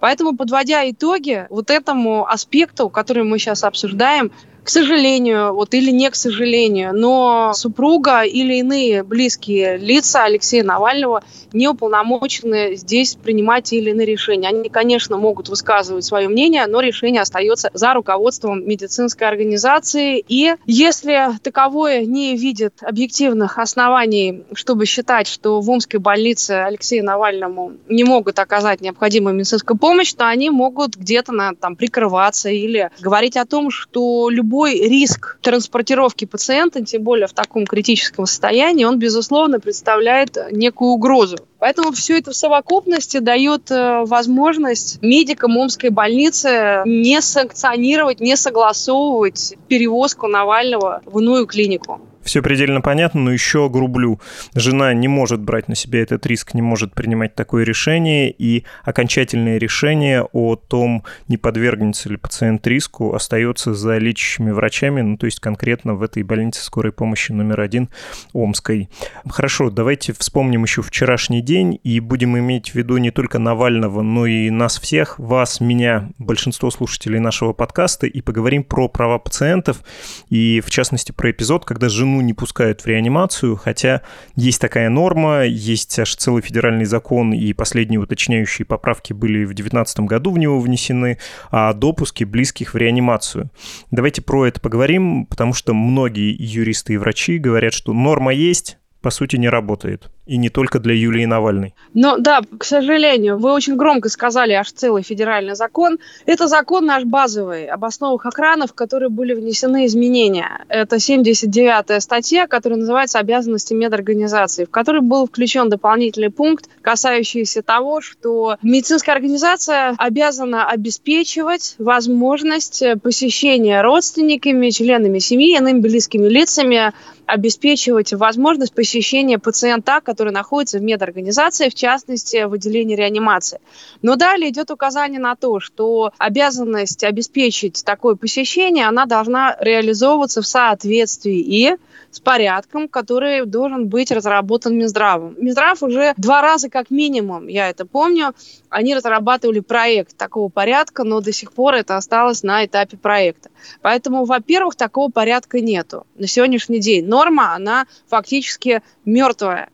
Поэтому, 0.00 0.36
подводя 0.36 0.88
итоги 0.90 1.46
вот 1.50 1.70
этому 1.70 2.28
аспекту, 2.28 2.88
который 2.88 3.24
мы 3.24 3.38
сейчас 3.38 3.64
обсуждаем, 3.64 4.32
к 4.64 4.68
сожалению, 4.68 5.54
вот 5.54 5.74
или 5.74 5.90
не 5.90 6.08
к 6.10 6.14
сожалению, 6.14 6.94
но 6.94 7.52
супруга 7.54 8.22
или 8.22 8.54
иные 8.54 9.02
близкие 9.02 9.76
лица 9.76 10.24
Алексея 10.24 10.62
Навального 10.62 11.24
не 11.52 11.68
уполномочены 11.68 12.76
здесь 12.76 13.16
принимать 13.16 13.72
или 13.72 13.90
иные 13.90 14.06
решения. 14.06 14.48
Они, 14.48 14.68
конечно, 14.68 15.16
могут 15.16 15.48
высказывать 15.48 16.04
свое 16.04 16.28
мнение, 16.28 16.66
но 16.66 16.80
решение 16.80 17.22
остается 17.22 17.70
за 17.74 17.92
руководством 17.92 18.66
медицинской 18.66 19.28
организации. 19.28 20.24
И 20.28 20.54
если 20.64 21.30
таковое 21.42 22.04
не 22.06 22.36
видит 22.36 22.74
объективных 22.82 23.58
оснований, 23.58 24.44
чтобы 24.54 24.86
считать, 24.86 25.26
что 25.26 25.60
в 25.60 25.70
Омской 25.70 26.00
больнице 26.00 26.52
Алексею 26.52 27.04
Навальному 27.04 27.72
не 27.88 28.04
могут 28.04 28.38
оказать 28.38 28.80
необходимую 28.80 29.34
медицинскую 29.34 29.76
помощь, 29.76 30.12
то 30.12 30.28
они 30.28 30.50
могут 30.50 30.96
где-то 30.96 31.32
там, 31.60 31.76
прикрываться 31.76 32.48
или 32.48 32.90
говорить 33.00 33.36
о 33.36 33.44
том, 33.44 33.70
что 33.70 34.30
любой 34.30 34.51
любой 34.52 34.74
риск 34.80 35.38
транспортировки 35.40 36.26
пациента, 36.26 36.84
тем 36.84 37.02
более 37.02 37.26
в 37.26 37.32
таком 37.32 37.64
критическом 37.66 38.26
состоянии, 38.26 38.84
он, 38.84 38.98
безусловно, 38.98 39.60
представляет 39.60 40.36
некую 40.50 40.90
угрозу. 40.90 41.38
Поэтому 41.58 41.92
все 41.92 42.18
это 42.18 42.32
в 42.32 42.36
совокупности 42.36 43.16
дает 43.18 43.70
э, 43.70 44.04
возможность 44.04 45.00
медикам 45.00 45.56
Омской 45.56 45.88
больницы 45.88 46.82
не 46.84 47.22
санкционировать, 47.22 48.20
не 48.20 48.36
согласовывать 48.36 49.54
перевозку 49.68 50.26
Навального 50.26 51.00
в 51.06 51.20
иную 51.20 51.46
клинику. 51.46 52.02
Все 52.22 52.42
предельно 52.42 52.80
понятно, 52.80 53.20
но 53.20 53.32
еще 53.32 53.68
грублю. 53.68 54.20
Жена 54.54 54.92
не 54.94 55.08
может 55.08 55.40
брать 55.40 55.68
на 55.68 55.74
себя 55.74 56.02
этот 56.02 56.24
риск, 56.26 56.54
не 56.54 56.62
может 56.62 56.94
принимать 56.94 57.34
такое 57.34 57.64
решение, 57.64 58.30
и 58.30 58.64
окончательное 58.84 59.58
решение 59.58 60.22
о 60.32 60.56
том, 60.56 61.04
не 61.28 61.36
подвергнется 61.36 62.08
ли 62.08 62.16
пациент 62.16 62.66
риску, 62.66 63.14
остается 63.14 63.74
за 63.74 63.98
лечащими 63.98 64.50
врачами, 64.50 65.00
ну 65.00 65.16
то 65.16 65.26
есть 65.26 65.40
конкретно 65.40 65.94
в 65.94 66.02
этой 66.02 66.22
больнице 66.22 66.62
скорой 66.62 66.92
помощи 66.92 67.32
номер 67.32 67.60
один 67.60 67.88
Омской. 68.32 68.88
Хорошо, 69.28 69.70
давайте 69.70 70.12
вспомним 70.12 70.62
еще 70.62 70.82
вчерашний 70.82 71.42
день 71.42 71.78
и 71.82 72.00
будем 72.00 72.38
иметь 72.38 72.70
в 72.70 72.74
виду 72.74 72.96
не 72.98 73.10
только 73.10 73.38
Навального, 73.38 74.02
но 74.02 74.26
и 74.26 74.50
нас 74.50 74.78
всех, 74.78 75.18
вас, 75.18 75.60
меня, 75.60 76.10
большинство 76.18 76.70
слушателей 76.70 77.18
нашего 77.18 77.52
подкаста, 77.52 78.06
и 78.06 78.20
поговорим 78.20 78.64
про 78.64 78.88
права 78.88 79.18
пациентов, 79.18 79.82
и 80.28 80.62
в 80.64 80.70
частности 80.70 81.12
про 81.12 81.30
эпизод, 81.30 81.64
когда 81.64 81.88
жену 81.88 82.11
жену 82.12 82.20
не 82.20 82.34
пускают 82.34 82.82
в 82.82 82.86
реанимацию, 82.86 83.56
хотя 83.56 84.02
есть 84.36 84.60
такая 84.60 84.88
норма, 84.88 85.44
есть 85.44 85.98
аж 85.98 86.14
целый 86.16 86.42
федеральный 86.42 86.84
закон, 86.84 87.32
и 87.32 87.52
последние 87.52 88.00
уточняющие 88.00 88.66
поправки 88.66 89.12
были 89.12 89.44
в 89.44 89.54
2019 89.54 90.00
году 90.00 90.30
в 90.30 90.38
него 90.38 90.60
внесены, 90.60 91.18
о 91.50 91.72
допуске 91.72 92.24
близких 92.24 92.74
в 92.74 92.76
реанимацию. 92.76 93.50
Давайте 93.90 94.22
про 94.22 94.46
это 94.46 94.60
поговорим, 94.60 95.26
потому 95.26 95.54
что 95.54 95.74
многие 95.74 96.34
юристы 96.38 96.94
и 96.94 96.96
врачи 96.96 97.38
говорят, 97.38 97.72
что 97.72 97.92
норма 97.92 98.32
есть, 98.32 98.78
по 99.00 99.10
сути, 99.10 99.36
не 99.36 99.48
работает. 99.48 100.10
И 100.24 100.36
не 100.36 100.50
только 100.50 100.78
для 100.78 100.94
Юлии 100.94 101.24
Навальной. 101.24 101.74
Ну 101.94 102.16
да, 102.16 102.42
к 102.56 102.64
сожалению, 102.64 103.38
вы 103.38 103.52
очень 103.52 103.74
громко 103.74 104.08
сказали 104.08 104.52
аж 104.52 104.70
целый 104.70 105.02
федеральный 105.02 105.56
закон. 105.56 105.98
Это 106.26 106.46
закон 106.46 106.86
наш 106.86 107.02
базовый, 107.02 107.66
об 107.66 107.84
основах 107.84 108.24
охраны, 108.24 108.68
в 108.68 108.72
который 108.72 109.08
были 109.08 109.34
внесены 109.34 109.84
изменения. 109.86 110.64
Это 110.68 110.96
79-я 110.96 112.00
статья, 112.00 112.46
которая 112.46 112.78
называется 112.78 113.18
«Обязанности 113.18 113.74
медорганизации», 113.74 114.64
в 114.64 114.70
которой 114.70 115.00
был 115.00 115.26
включен 115.26 115.68
дополнительный 115.68 116.30
пункт, 116.30 116.68
касающийся 116.82 117.62
того, 117.62 118.00
что 118.00 118.58
медицинская 118.62 119.16
организация 119.16 119.94
обязана 119.98 120.68
обеспечивать 120.68 121.74
возможность 121.78 122.84
посещения 123.02 123.82
родственниками, 123.82 124.70
членами 124.70 125.18
семьи, 125.18 125.58
иными 125.58 125.80
близкими 125.80 126.28
лицами, 126.28 126.92
обеспечивать 127.26 128.12
возможность 128.12 128.74
посещения 128.74 129.38
пациента, 129.38 130.00
который 130.12 130.30
находится 130.30 130.78
в 130.78 130.82
медорганизации, 130.82 131.70
в 131.70 131.74
частности, 131.74 132.44
в 132.44 132.52
отделении 132.52 132.94
реанимации. 132.94 133.60
Но 134.02 134.16
далее 134.16 134.50
идет 134.50 134.70
указание 134.70 135.18
на 135.18 135.36
то, 135.36 135.58
что 135.58 136.12
обязанность 136.18 137.02
обеспечить 137.02 137.82
такое 137.82 138.14
посещение, 138.14 138.86
она 138.86 139.06
должна 139.06 139.56
реализовываться 139.58 140.42
в 140.42 140.46
соответствии 140.46 141.38
и 141.38 141.76
с 142.10 142.20
порядком, 142.20 142.88
который 142.88 143.46
должен 143.46 143.88
быть 143.88 144.12
разработан 144.12 144.76
Минздравом. 144.76 145.34
Минздрав 145.38 145.82
уже 145.82 146.12
два 146.18 146.42
раза 146.42 146.68
как 146.68 146.90
минимум, 146.90 147.46
я 147.46 147.70
это 147.70 147.86
помню, 147.86 148.34
они 148.68 148.94
разрабатывали 148.94 149.60
проект 149.60 150.14
такого 150.18 150.50
порядка, 150.50 151.04
но 151.04 151.22
до 151.22 151.32
сих 151.32 151.52
пор 151.52 151.74
это 151.74 151.96
осталось 151.96 152.42
на 152.42 152.66
этапе 152.66 152.98
проекта. 152.98 153.48
Поэтому, 153.80 154.26
во-первых, 154.26 154.76
такого 154.76 155.10
порядка 155.10 155.60
нету 155.60 156.06
на 156.16 156.26
сегодняшний 156.26 156.80
день. 156.80 157.06
Норма, 157.06 157.54
она 157.54 157.86
фактически 158.08 158.82
мертвая. 159.06 159.70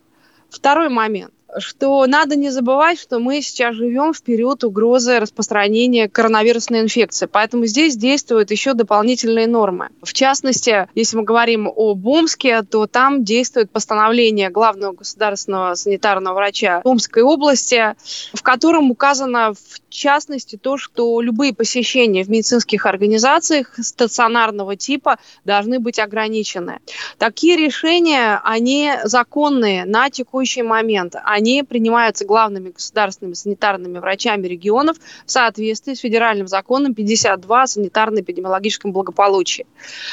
Второй 0.50 0.88
момент 0.88 1.32
что 1.60 2.06
надо 2.06 2.36
не 2.36 2.50
забывать, 2.50 2.98
что 3.00 3.18
мы 3.18 3.40
сейчас 3.42 3.74
живем 3.74 4.12
в 4.12 4.22
период 4.22 4.64
угрозы 4.64 5.20
распространения 5.20 6.08
коронавирусной 6.08 6.80
инфекции. 6.80 7.26
Поэтому 7.26 7.66
здесь 7.66 7.96
действуют 7.96 8.50
еще 8.50 8.74
дополнительные 8.74 9.46
нормы. 9.46 9.88
В 10.02 10.12
частности, 10.12 10.88
если 10.94 11.16
мы 11.16 11.24
говорим 11.24 11.68
о 11.68 11.94
Омске, 11.94 12.62
то 12.62 12.86
там 12.86 13.24
действует 13.24 13.70
постановление 13.70 14.50
главного 14.50 14.92
государственного 14.92 15.74
санитарного 15.74 16.34
врача 16.34 16.80
Омской 16.84 17.22
области, 17.22 17.94
в 18.32 18.42
котором 18.42 18.90
указано 18.90 19.54
в 19.54 19.90
частности 19.90 20.56
то, 20.56 20.76
что 20.76 21.20
любые 21.20 21.54
посещения 21.54 22.24
в 22.24 22.30
медицинских 22.30 22.86
организациях 22.86 23.74
стационарного 23.78 24.76
типа 24.76 25.18
должны 25.44 25.78
быть 25.78 25.98
ограничены. 25.98 26.80
Такие 27.18 27.56
решения, 27.56 28.40
они 28.44 28.92
законные 29.04 29.84
на 29.84 30.10
текущий 30.10 30.62
момент. 30.62 31.16
Они 31.24 31.47
принимаются 31.62 32.24
главными 32.24 32.70
государственными 32.70 33.34
санитарными 33.34 33.98
врачами 33.98 34.46
регионов 34.46 34.96
в 35.26 35.30
соответствии 35.30 35.94
с 35.94 36.00
федеральным 36.00 36.48
законом 36.48 36.94
52 36.94 37.62
о 37.62 37.66
санитарно-эпидемиологическом 37.66 38.92
благополучии. 38.92 39.66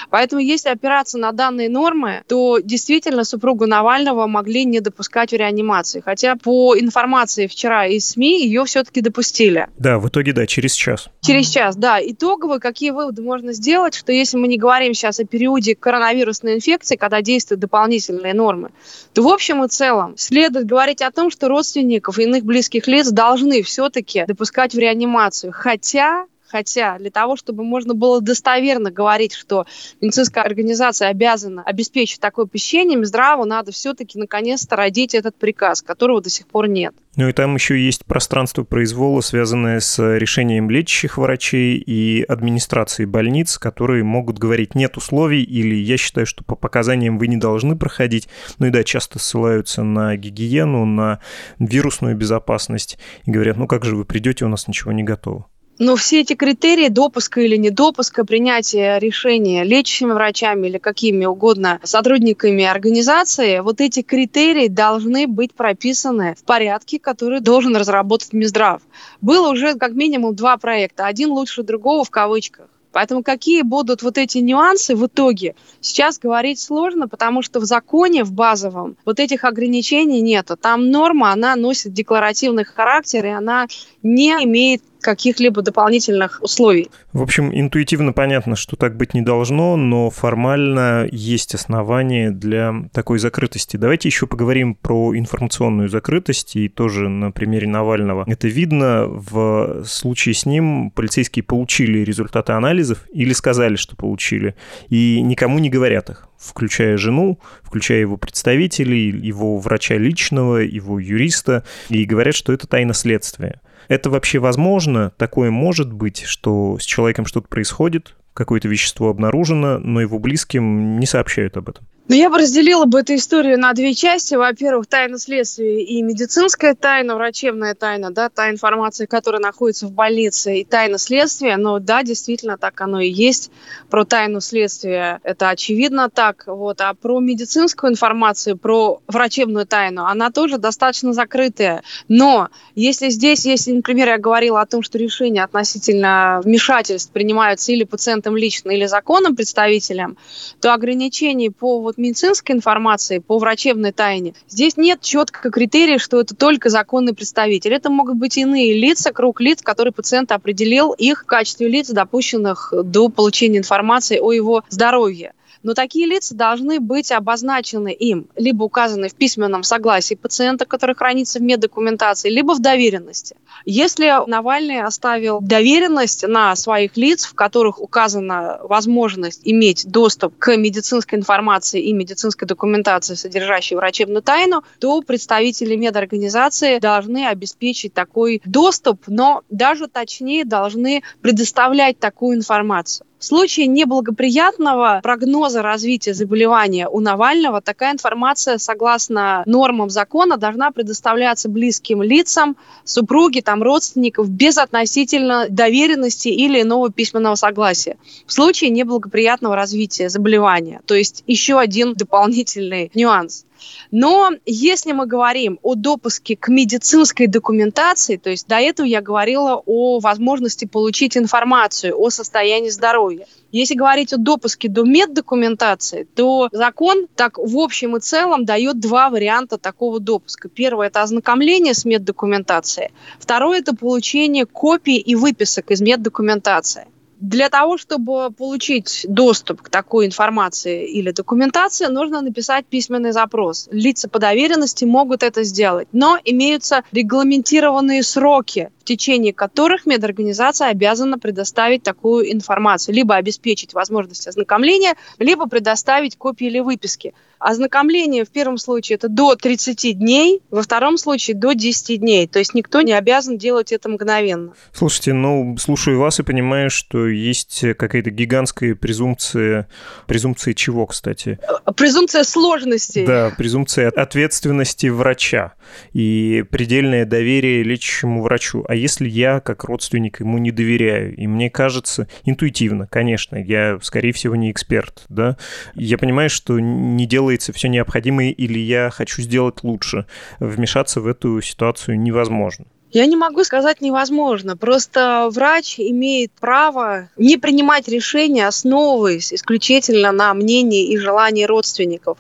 Поэтому 0.10 0.42
если 0.42 0.70
опираться 0.70 1.18
на 1.18 1.32
данные 1.32 1.70
нормы, 1.70 2.24
то 2.28 2.60
действительно 2.60 3.24
супругу 3.24 3.66
Навального 3.66 4.28
могли 4.28 4.66
не 4.66 4.80
допускать 4.80 5.32
в 5.32 5.36
реанимации. 5.36 6.02
Хотя 6.02 6.36
по 6.36 6.78
информации 6.78 7.48
вчера 7.48 7.86
из 7.86 8.10
СМИ 8.10 8.44
ее 8.44 8.66
все-таки 8.66 9.02
допустили. 9.02 9.68
Да, 9.78 10.00
в 10.00 10.08
итоге, 10.08 10.34
да, 10.34 10.46
через 10.48 10.74
час. 10.74 11.10
Через 11.22 11.50
час, 11.50 11.76
да. 11.76 12.00
Итогово, 12.02 12.60
какие 12.60 12.92
выводы 12.92 13.22
можно 13.22 13.54
сделать, 13.54 13.96
что 13.96 14.12
если 14.12 14.38
мы 14.38 14.48
не 14.48 14.58
говорим 14.58 14.94
сейчас 14.94 15.20
о 15.20 15.26
периоде 15.26 15.76
коронавирусной 15.76 16.56
инфекции, 16.56 16.96
когда 16.96 17.22
действуют 17.22 17.62
дополнительные 17.62 18.34
нормы, 18.34 18.72
то 19.14 19.24
в 19.24 19.28
общем 19.28 19.64
и 19.64 19.68
целом 19.68 20.16
следует 20.18 20.66
говорить 20.66 21.02
о 21.02 21.12
том, 21.16 21.32
что 21.32 21.48
родственников 21.48 22.20
и 22.20 22.24
иных 22.24 22.44
близких 22.44 22.88
лиц 22.88 23.10
должны 23.10 23.64
все-таки 23.64 24.26
допускать 24.28 24.76
в 24.76 24.78
реанимацию. 24.78 25.52
Хотя 25.52 26.26
Хотя 26.48 26.98
для 26.98 27.12
того, 27.12 27.36
чтобы 27.36 27.64
можно 27.64 27.94
было 27.94 28.22
достоверно 28.22 28.92
говорить, 28.92 29.34
что 29.34 29.66
медицинская 30.02 30.44
организация 30.44 31.10
обязана 31.10 31.64
обеспечить 31.64 32.20
такое 32.20 32.46
посещение, 32.46 32.98
Минздраву 32.98 33.46
надо 33.46 33.72
все-таки 33.72 34.20
наконец-то 34.20 34.76
родить 34.76 35.16
этот 35.16 35.36
приказ, 35.36 35.82
которого 35.82 36.22
до 36.22 36.30
сих 36.30 36.48
пор 36.48 36.68
нет. 36.68 36.94
Ну 37.16 37.30
и 37.30 37.32
там 37.32 37.56
еще 37.56 37.80
есть 37.80 38.06
пространство 38.06 38.64
произвола, 38.64 39.22
связанное 39.22 39.80
с 39.80 40.18
решением 40.18 40.70
лечащих 40.70 41.18
врачей 41.18 41.78
и 41.78 42.24
администрации 42.24 43.06
больниц, 43.06 43.58
которые 43.58 44.04
могут 44.04 44.38
говорить 44.38 44.76
нет 44.76 44.98
условий 44.98 45.42
или 45.42 45.76
я 45.76 45.96
считаю, 45.98 46.28
что 46.28 46.44
по 46.44 46.56
показаниям 46.56 47.18
вы 47.18 47.28
не 47.28 47.38
должны 47.38 47.78
проходить. 47.78 48.28
Ну 48.60 48.68
и 48.68 48.70
да, 48.70 48.84
часто 48.84 49.18
ссылаются 49.18 49.84
на 49.84 50.18
гигиену, 50.18 50.86
на 50.86 51.20
вирусную 51.58 52.16
безопасность 52.18 52.98
и 53.26 53.32
говорят, 53.32 53.56
ну 53.58 53.68
как 53.68 53.86
же 53.86 53.96
вы 53.96 54.04
придете, 54.04 54.46
у 54.46 54.50
нас 54.50 54.68
ничего 54.68 54.92
не 54.92 55.04
готово. 55.04 55.48
Но 55.78 55.98
все 55.98 56.22
эти 56.22 56.36
критерии 56.36 56.88
допуска 56.88 57.42
или 57.42 57.58
недопуска, 57.58 58.24
принятия 58.26 58.98
решения 58.98 59.66
лечащими 59.66 60.14
врачами 60.14 60.68
или 60.68 60.78
какими 60.78 61.26
угодно 61.26 61.82
сотрудниками 61.84 62.64
организации, 62.64 63.60
вот 63.60 63.82
эти 63.82 64.02
критерии 64.02 64.70
должны 64.70 65.28
быть 65.28 65.54
прописаны 65.54 66.36
в 66.40 66.46
порядке, 66.46 66.98
который 66.98 67.42
должен 67.42 67.76
разработать 67.76 68.32
Минздрав. 68.32 68.82
Было 69.20 69.50
уже 69.50 69.76
как 69.76 69.92
минимум 69.92 70.34
два 70.34 70.56
проекта, 70.56 71.08
один 71.08 71.32
лучше 71.32 71.64
другого 71.64 72.06
в 72.06 72.10
кавычках. 72.10 72.68
Поэтому 72.96 73.24
какие 73.24 73.62
будут 73.62 74.04
вот 74.04 74.18
эти 74.18 74.38
нюансы 74.38 74.96
в 74.96 75.06
итоге, 75.08 75.56
сейчас 75.82 76.18
говорить 76.18 76.62
сложно, 76.62 77.10
потому 77.10 77.42
что 77.42 77.60
в 77.60 77.66
законе, 77.66 78.24
в 78.24 78.32
базовом, 78.32 78.96
вот 79.04 79.20
этих 79.20 79.44
ограничений 79.44 80.22
нету. 80.22 80.56
Там 80.56 80.90
норма, 80.90 81.34
она 81.34 81.58
носит 81.58 81.92
декларативный 81.92 82.64
характер, 82.64 83.26
и 83.26 83.30
она 83.32 83.68
не 84.02 84.30
имеет 84.46 84.82
каких-либо 85.06 85.62
дополнительных 85.62 86.40
условий. 86.42 86.90
В 87.14 87.22
общем, 87.22 87.52
интуитивно 87.54 88.12
понятно, 88.12 88.56
что 88.56 88.76
так 88.76 88.98
быть 88.98 89.14
не 89.14 89.22
должно, 89.22 89.76
но 89.76 90.10
формально 90.10 91.08
есть 91.12 91.54
основания 91.54 92.32
для 92.32 92.74
такой 92.92 93.20
закрытости. 93.20 93.78
Давайте 93.78 94.10
еще 94.10 94.26
поговорим 94.26 94.74
про 94.74 95.16
информационную 95.16 95.90
закрытость, 95.90 96.56
и 96.56 96.70
тоже 96.70 97.08
на 97.08 97.30
примере 97.32 97.68
Навального. 97.68 98.24
Это 98.26 98.48
видно 98.48 99.06
в 99.08 99.84
случае 99.86 100.34
с 100.34 100.48
ним 100.48 100.90
полицейские 100.90 101.44
получили 101.44 102.00
результаты 102.00 102.54
анализов 102.54 103.06
или 103.14 103.34
сказали, 103.34 103.76
что 103.76 103.96
получили, 103.96 104.56
и 104.90 105.22
никому 105.22 105.60
не 105.60 105.70
говорят 105.70 106.10
их 106.10 106.28
включая 106.38 106.98
жену, 106.98 107.40
включая 107.64 108.00
его 108.00 108.18
представителей, 108.18 109.10
его 109.10 109.58
врача 109.58 109.96
личного, 109.96 110.58
его 110.58 111.00
юриста, 111.00 111.64
и 111.90 112.06
говорят, 112.06 112.36
что 112.36 112.54
это 112.54 112.68
тайна 112.68 112.94
следствия. 112.94 113.62
Это 113.88 114.10
вообще 114.10 114.40
возможно? 114.40 115.12
Такое 115.18 115.52
может 115.52 115.92
быть, 115.92 116.24
что 116.24 116.78
с 116.80 116.84
человеком 116.84 117.26
что-то 117.26 117.48
происходит, 117.48 118.16
какое-то 118.34 118.68
вещество 118.68 119.10
обнаружено, 119.10 119.80
но 119.80 120.02
его 120.02 120.20
близким 120.20 121.00
не 121.00 121.06
сообщают 121.06 121.58
об 121.58 121.70
этом? 121.70 121.86
Ну, 122.08 122.14
я 122.14 122.30
бы 122.30 122.38
разделила 122.38 122.86
бы 122.86 123.00
эту 123.00 123.16
историю 123.16 123.60
на 123.60 123.74
две 123.74 123.96
части. 123.96 124.36
Во-первых, 124.36 124.86
тайна 124.86 125.18
следствия 125.18 125.84
и 125.84 126.04
медицинская 126.04 126.76
тайна, 126.76 127.16
врачебная 127.16 127.74
тайна, 127.74 128.12
да, 128.12 128.30
та 128.30 128.52
информация, 128.52 129.08
которая 129.08 129.42
находится 129.42 129.88
в 129.88 129.92
больнице, 129.92 130.60
и 130.60 130.64
тайна 130.64 131.00
следствия. 131.00 131.58
Но 131.58 131.80
да, 131.80 132.04
действительно, 132.04 132.60
так 132.60 132.80
оно 132.82 133.00
и 133.00 133.10
есть. 133.10 133.50
Про 133.90 134.06
тайну 134.06 134.40
следствия 134.40 135.20
это 135.24 135.50
очевидно 135.50 136.12
так. 136.12 136.44
Вот. 136.46 136.80
А 136.82 136.94
про 136.94 137.20
медицинскую 137.20 137.92
информацию, 137.92 138.56
про 138.56 139.02
врачебную 139.08 139.66
тайну, 139.66 140.06
она 140.06 140.30
тоже 140.30 140.60
достаточно 140.60 141.12
закрытая. 141.12 141.82
Но 142.08 142.50
если 142.76 143.10
здесь, 143.10 143.48
если, 143.48 143.72
например, 143.72 144.10
я 144.10 144.18
говорила 144.20 144.62
о 144.62 144.68
том, 144.68 144.84
что 144.84 145.00
решения 145.00 145.44
относительно 145.44 146.40
вмешательств 146.44 147.12
принимаются 147.12 147.72
или 147.72 147.84
пациентом 147.84 148.38
лично, 148.38 148.70
или 148.70 148.86
законным 148.86 149.36
представителем, 149.36 150.18
то 150.62 150.72
ограничений 150.72 151.50
по 151.50 151.82
вот 151.82 151.95
к 151.96 151.98
медицинской 151.98 152.56
информации 152.56 153.20
по 153.20 153.38
врачебной 153.38 153.92
тайне, 153.92 154.34
здесь 154.50 154.78
нет 154.78 155.02
четкого 155.02 155.52
критерия, 155.52 155.98
что 155.98 156.20
это 156.20 156.36
только 156.36 156.70
законный 156.70 157.14
представитель. 157.14 157.74
Это 157.74 157.90
могут 157.90 158.18
быть 158.18 158.38
иные 158.38 158.78
лица, 158.78 159.12
круг 159.12 159.40
лиц, 159.40 159.62
которые 159.62 159.94
пациент 159.94 160.32
определил 160.32 160.92
их 160.92 161.24
в 161.24 161.26
качестве 161.26 161.68
лиц, 161.68 161.90
допущенных 161.90 162.74
до 162.84 163.10
получения 163.10 163.60
информации 163.60 164.20
о 164.20 164.32
его 164.32 164.64
здоровье. 164.70 165.34
Но 165.66 165.74
такие 165.74 166.06
лица 166.06 166.36
должны 166.36 166.80
быть 166.80 167.12
обозначены 167.12 167.92
им, 167.92 168.28
либо 168.36 168.66
указаны 168.66 169.10
в 169.10 169.16
письменном 169.16 169.64
согласии 169.64 170.14
пациента, 170.14 170.68
который 170.68 170.96
хранится 170.96 171.40
в 171.40 171.42
меддокументации, 171.42 172.30
либо 172.30 172.54
в 172.54 172.62
доверенности. 172.62 173.36
Если 173.66 174.14
Навальный 174.30 174.84
оставил 174.84 175.42
доверенность 175.42 176.22
на 176.28 176.56
своих 176.56 176.98
лиц, 176.98 177.26
в 177.26 177.34
которых 177.34 177.82
указана 177.82 178.60
возможность 178.62 179.42
иметь 179.44 179.90
доступ 179.90 180.38
к 180.38 180.56
медицинской 180.56 181.18
информации 181.18 181.82
и 181.82 181.94
медицинской 181.94 182.48
документации, 182.48 183.16
содержащей 183.16 183.76
врачебную 183.76 184.22
тайну, 184.22 184.64
то 184.80 185.02
представители 185.02 185.76
медорганизации 185.76 186.78
должны 186.78 187.26
обеспечить 187.26 187.92
такой 187.92 188.40
доступ, 188.46 189.02
но 189.08 189.42
даже 189.50 189.88
точнее 189.88 190.46
должны 190.46 191.02
предоставлять 191.24 191.98
такую 191.98 192.38
информацию. 192.38 193.08
В 193.26 193.28
случае 193.28 193.66
неблагоприятного 193.66 195.00
прогноза 195.02 195.64
развития 195.64 196.14
заболевания 196.14 196.88
у 196.88 197.00
Навального 197.00 197.60
такая 197.60 197.92
информация, 197.94 198.60
согласно 198.60 199.42
нормам 199.48 199.90
закона, 199.90 200.38
должна 200.38 200.70
предоставляться 200.70 201.50
близким 201.50 202.04
лицам, 202.04 202.56
супруге, 202.84 203.42
там, 203.42 203.64
родственников, 203.64 204.30
без 204.30 204.60
относительно 204.60 205.48
доверенности 205.50 206.28
или 206.28 206.62
иного 206.62 206.92
письменного 206.92 207.34
согласия. 207.34 207.98
В 208.28 208.32
случае 208.32 208.70
неблагоприятного 208.70 209.56
развития 209.56 210.10
заболевания. 210.10 210.82
То 210.86 210.94
есть 210.94 211.24
еще 211.26 211.58
один 211.58 211.96
дополнительный 211.96 212.92
нюанс. 212.94 213.46
Но 213.92 214.32
если 214.46 214.92
мы 214.92 215.06
говорим 215.06 215.60
о 215.62 215.76
допуске 215.76 216.36
к 216.36 216.48
медицинской 216.48 217.28
документации, 217.28 218.18
то 218.18 218.30
есть 218.30 218.48
до 218.48 218.56
этого 218.56 218.86
я 218.86 219.02
говорила 219.02 219.62
о 219.66 220.00
возможности 220.00 220.66
получить 220.66 221.18
информацию 221.18 221.98
о 222.00 222.10
состоянии 222.10 222.70
здоровья. 222.70 223.28
Если 223.52 223.76
говорить 223.76 224.12
о 224.12 224.18
допуске 224.18 224.68
до 224.68 224.84
меддокументации, 224.84 226.08
то 226.16 226.50
закон 226.52 227.08
так 227.16 227.38
в 227.38 227.58
общем 227.58 227.96
и 227.96 228.02
целом 228.02 228.44
дает 228.44 228.80
два 228.80 229.10
варианта 229.10 229.58
такого 229.58 230.00
допуска. 230.00 230.50
Первое– 230.50 230.88
это 230.90 231.02
ознакомление 231.02 231.74
с 231.74 231.86
меддокументацией. 231.86 232.90
Второе– 233.20 233.60
это 233.60 233.76
получение 233.76 234.46
копий 234.46 234.98
и 234.98 235.16
выписок 235.16 235.72
из 235.72 235.80
меддокументации. 235.80 236.88
Для 237.20 237.50
того, 237.50 237.78
чтобы 237.78 238.30
получить 238.32 239.06
доступ 239.08 239.62
к 239.62 239.70
такой 239.70 240.06
информации 240.06 240.86
или 240.86 241.12
документации, 241.12 241.86
нужно 241.86 242.22
написать 242.22 242.66
письменный 242.66 243.14
запрос. 243.14 243.70
Лица 243.72 244.10
по 244.10 244.20
доверенности 244.20 244.84
могут 244.86 245.24
это 245.24 245.44
сделать, 245.44 245.88
но 245.92 246.20
имеются 246.24 246.84
регламентированные 246.92 248.04
сроки, 248.04 248.70
в 248.86 248.88
течение 248.88 249.34
которых 249.34 249.88
медорганизация 249.88 250.68
обязана 250.68 251.18
предоставить 251.18 251.82
такую 251.82 252.32
информацию, 252.32 252.94
либо 252.94 253.16
обеспечить 253.16 253.74
возможность 253.74 254.28
ознакомления, 254.28 254.94
либо 255.18 255.48
предоставить 255.48 256.16
копии 256.16 256.46
или 256.46 256.60
выписки. 256.60 257.16
Ознакомление 257.40 258.26
в 258.26 258.30
первом 258.30 258.58
случае 258.58 258.96
это 258.96 259.10
до 259.10 259.36
30 259.36 259.98
дней, 259.98 260.42
во 260.52 260.62
втором 260.62 260.98
случае 260.98 261.36
до 261.36 261.54
10 261.54 262.00
дней. 262.00 262.28
То 262.28 262.40
есть 262.40 262.54
никто 262.54 262.82
не 262.82 262.94
обязан 262.94 263.38
делать 263.40 263.72
это 263.72 263.90
мгновенно. 263.90 264.54
Слушайте, 264.72 265.14
ну, 265.14 265.58
слушаю 265.58 266.00
вас 266.00 266.20
и 266.20 266.24
понимаю, 266.24 266.70
что 266.70 267.08
есть 267.08 267.62
какая-то 267.78 268.12
гигантская 268.12 268.76
презумпция... 268.76 269.68
Презумпция 270.06 270.54
чего, 270.54 270.86
кстати? 270.86 271.40
Презумпция 271.76 272.24
сложности. 272.24 273.06
Да, 273.06 273.34
презумпция 273.36 273.90
ответственности 273.90 274.88
врача 274.88 275.54
и 275.94 276.44
предельное 276.50 277.06
доверие 277.06 277.64
лечащему 277.64 278.22
врачу. 278.22 278.64
А 278.68 278.75
если 278.76 279.08
я, 279.08 279.40
как 279.40 279.64
родственник, 279.64 280.20
ему 280.20 280.38
не 280.38 280.52
доверяю, 280.52 281.16
и 281.16 281.28
мне 281.28 281.50
кажется, 281.50 282.08
интуитивно, 282.24 282.88
конечно, 282.88 283.36
я, 283.36 283.80
скорее 283.82 284.12
всего, 284.12 284.36
не 284.36 284.52
эксперт, 284.52 285.04
да, 285.10 285.38
я 285.76 285.98
понимаю, 285.98 286.30
что 286.30 286.60
не 286.60 287.06
делается 287.06 287.54
все 287.54 287.68
необходимое 287.68 288.32
или 288.32 288.60
я 288.60 288.90
хочу 288.90 289.22
сделать 289.22 289.64
лучше, 289.64 290.06
вмешаться 290.40 291.02
в 291.02 291.08
эту 291.08 291.42
ситуацию 291.42 292.00
невозможно. 292.00 292.66
Я 292.96 293.08
не 293.08 293.18
могу 293.18 293.44
сказать 293.44 293.82
невозможно. 293.82 294.56
Просто 294.56 295.28
врач 295.30 295.80
имеет 295.80 296.32
право 296.40 297.10
не 297.18 297.36
принимать 297.36 297.90
решения, 297.90 298.48
основываясь 298.48 299.34
исключительно 299.34 300.14
на 300.14 300.34
мнении 300.34 300.88
и 300.88 300.98
желании 300.98 301.44
родственников. 301.44 302.20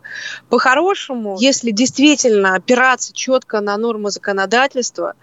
По-хорошему, 0.50 1.38
если 1.40 1.72
действительно 1.72 2.56
опираться 2.56 3.14
четко 3.14 3.62
на 3.62 3.78
нормы 3.78 4.12
законодательства, 4.12 5.14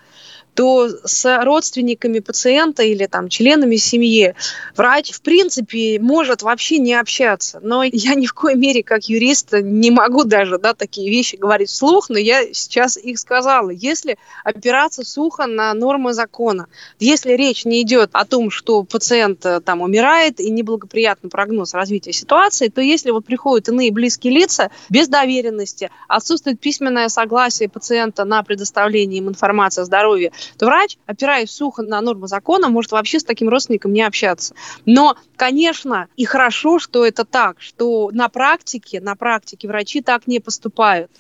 то 0.54 0.88
с 1.04 1.44
родственниками 1.44 2.18
пациента 2.18 2.82
или 2.82 3.06
там 3.06 3.28
членами 3.28 3.76
семьи 3.76 4.34
врач 4.76 5.12
в 5.12 5.22
принципе 5.22 5.98
может 5.98 6.42
вообще 6.42 6.78
не 6.78 6.94
общаться. 6.94 7.60
Но 7.62 7.82
я 7.82 8.14
ни 8.14 8.26
в 8.26 8.34
коей 8.34 8.56
мере 8.56 8.82
как 8.82 9.08
юрист 9.08 9.52
не 9.52 9.90
могу 9.90 10.24
даже 10.24 10.58
да, 10.58 10.74
такие 10.74 11.10
вещи 11.10 11.36
говорить 11.36 11.70
вслух, 11.70 12.10
но 12.10 12.18
я 12.18 12.52
сейчас 12.52 12.96
их 12.96 13.18
сказала. 13.18 13.70
Если 13.70 14.18
опираться 14.44 15.04
сухо 15.04 15.46
на 15.46 15.72
нормы 15.74 16.12
закона, 16.12 16.66
если 16.98 17.32
речь 17.32 17.64
не 17.64 17.82
идет 17.82 18.10
о 18.12 18.24
том, 18.24 18.50
что 18.50 18.82
пациент 18.82 19.44
э, 19.46 19.60
там 19.60 19.80
умирает 19.80 20.40
и 20.40 20.50
неблагоприятный 20.50 21.30
прогноз 21.30 21.74
развития 21.74 22.12
ситуации, 22.12 22.68
то 22.68 22.80
если 22.80 23.10
вот 23.10 23.24
приходят 23.24 23.68
иные 23.68 23.90
близкие 23.90 24.34
лица 24.34 24.70
без 24.90 25.08
доверенности, 25.08 25.90
отсутствует 26.08 26.60
письменное 26.60 27.08
согласие 27.08 27.68
пациента 27.68 28.24
на 28.24 28.42
предоставление 28.42 29.18
им 29.18 29.28
информации 29.28 29.82
о 29.82 29.84
здоровье, 29.84 30.32
то 30.59 30.66
врач, 30.66 30.98
опираясь 31.07 31.50
сухо 31.50 31.83
на 31.83 32.00
нормы 32.00 32.28
закона, 32.28 32.68
может 32.68 32.92
вообще 32.92 33.20
с 33.20 33.24
таким 33.24 33.48
родственником 33.48 33.92
не 33.92 34.02
общаться. 34.02 34.55
Но, 34.85 35.16
конечно, 35.37 36.09
и 36.16 36.24
хорошо, 36.24 36.78
что 36.78 37.05
это 37.05 37.24
так, 37.24 37.61
что 37.61 38.11
на 38.12 38.28
практике, 38.28 39.00
на 39.00 39.14
практике 39.14 39.68
врачи 39.68 40.02
так 40.02 40.26
не 40.26 40.40
поступают. 40.40 41.11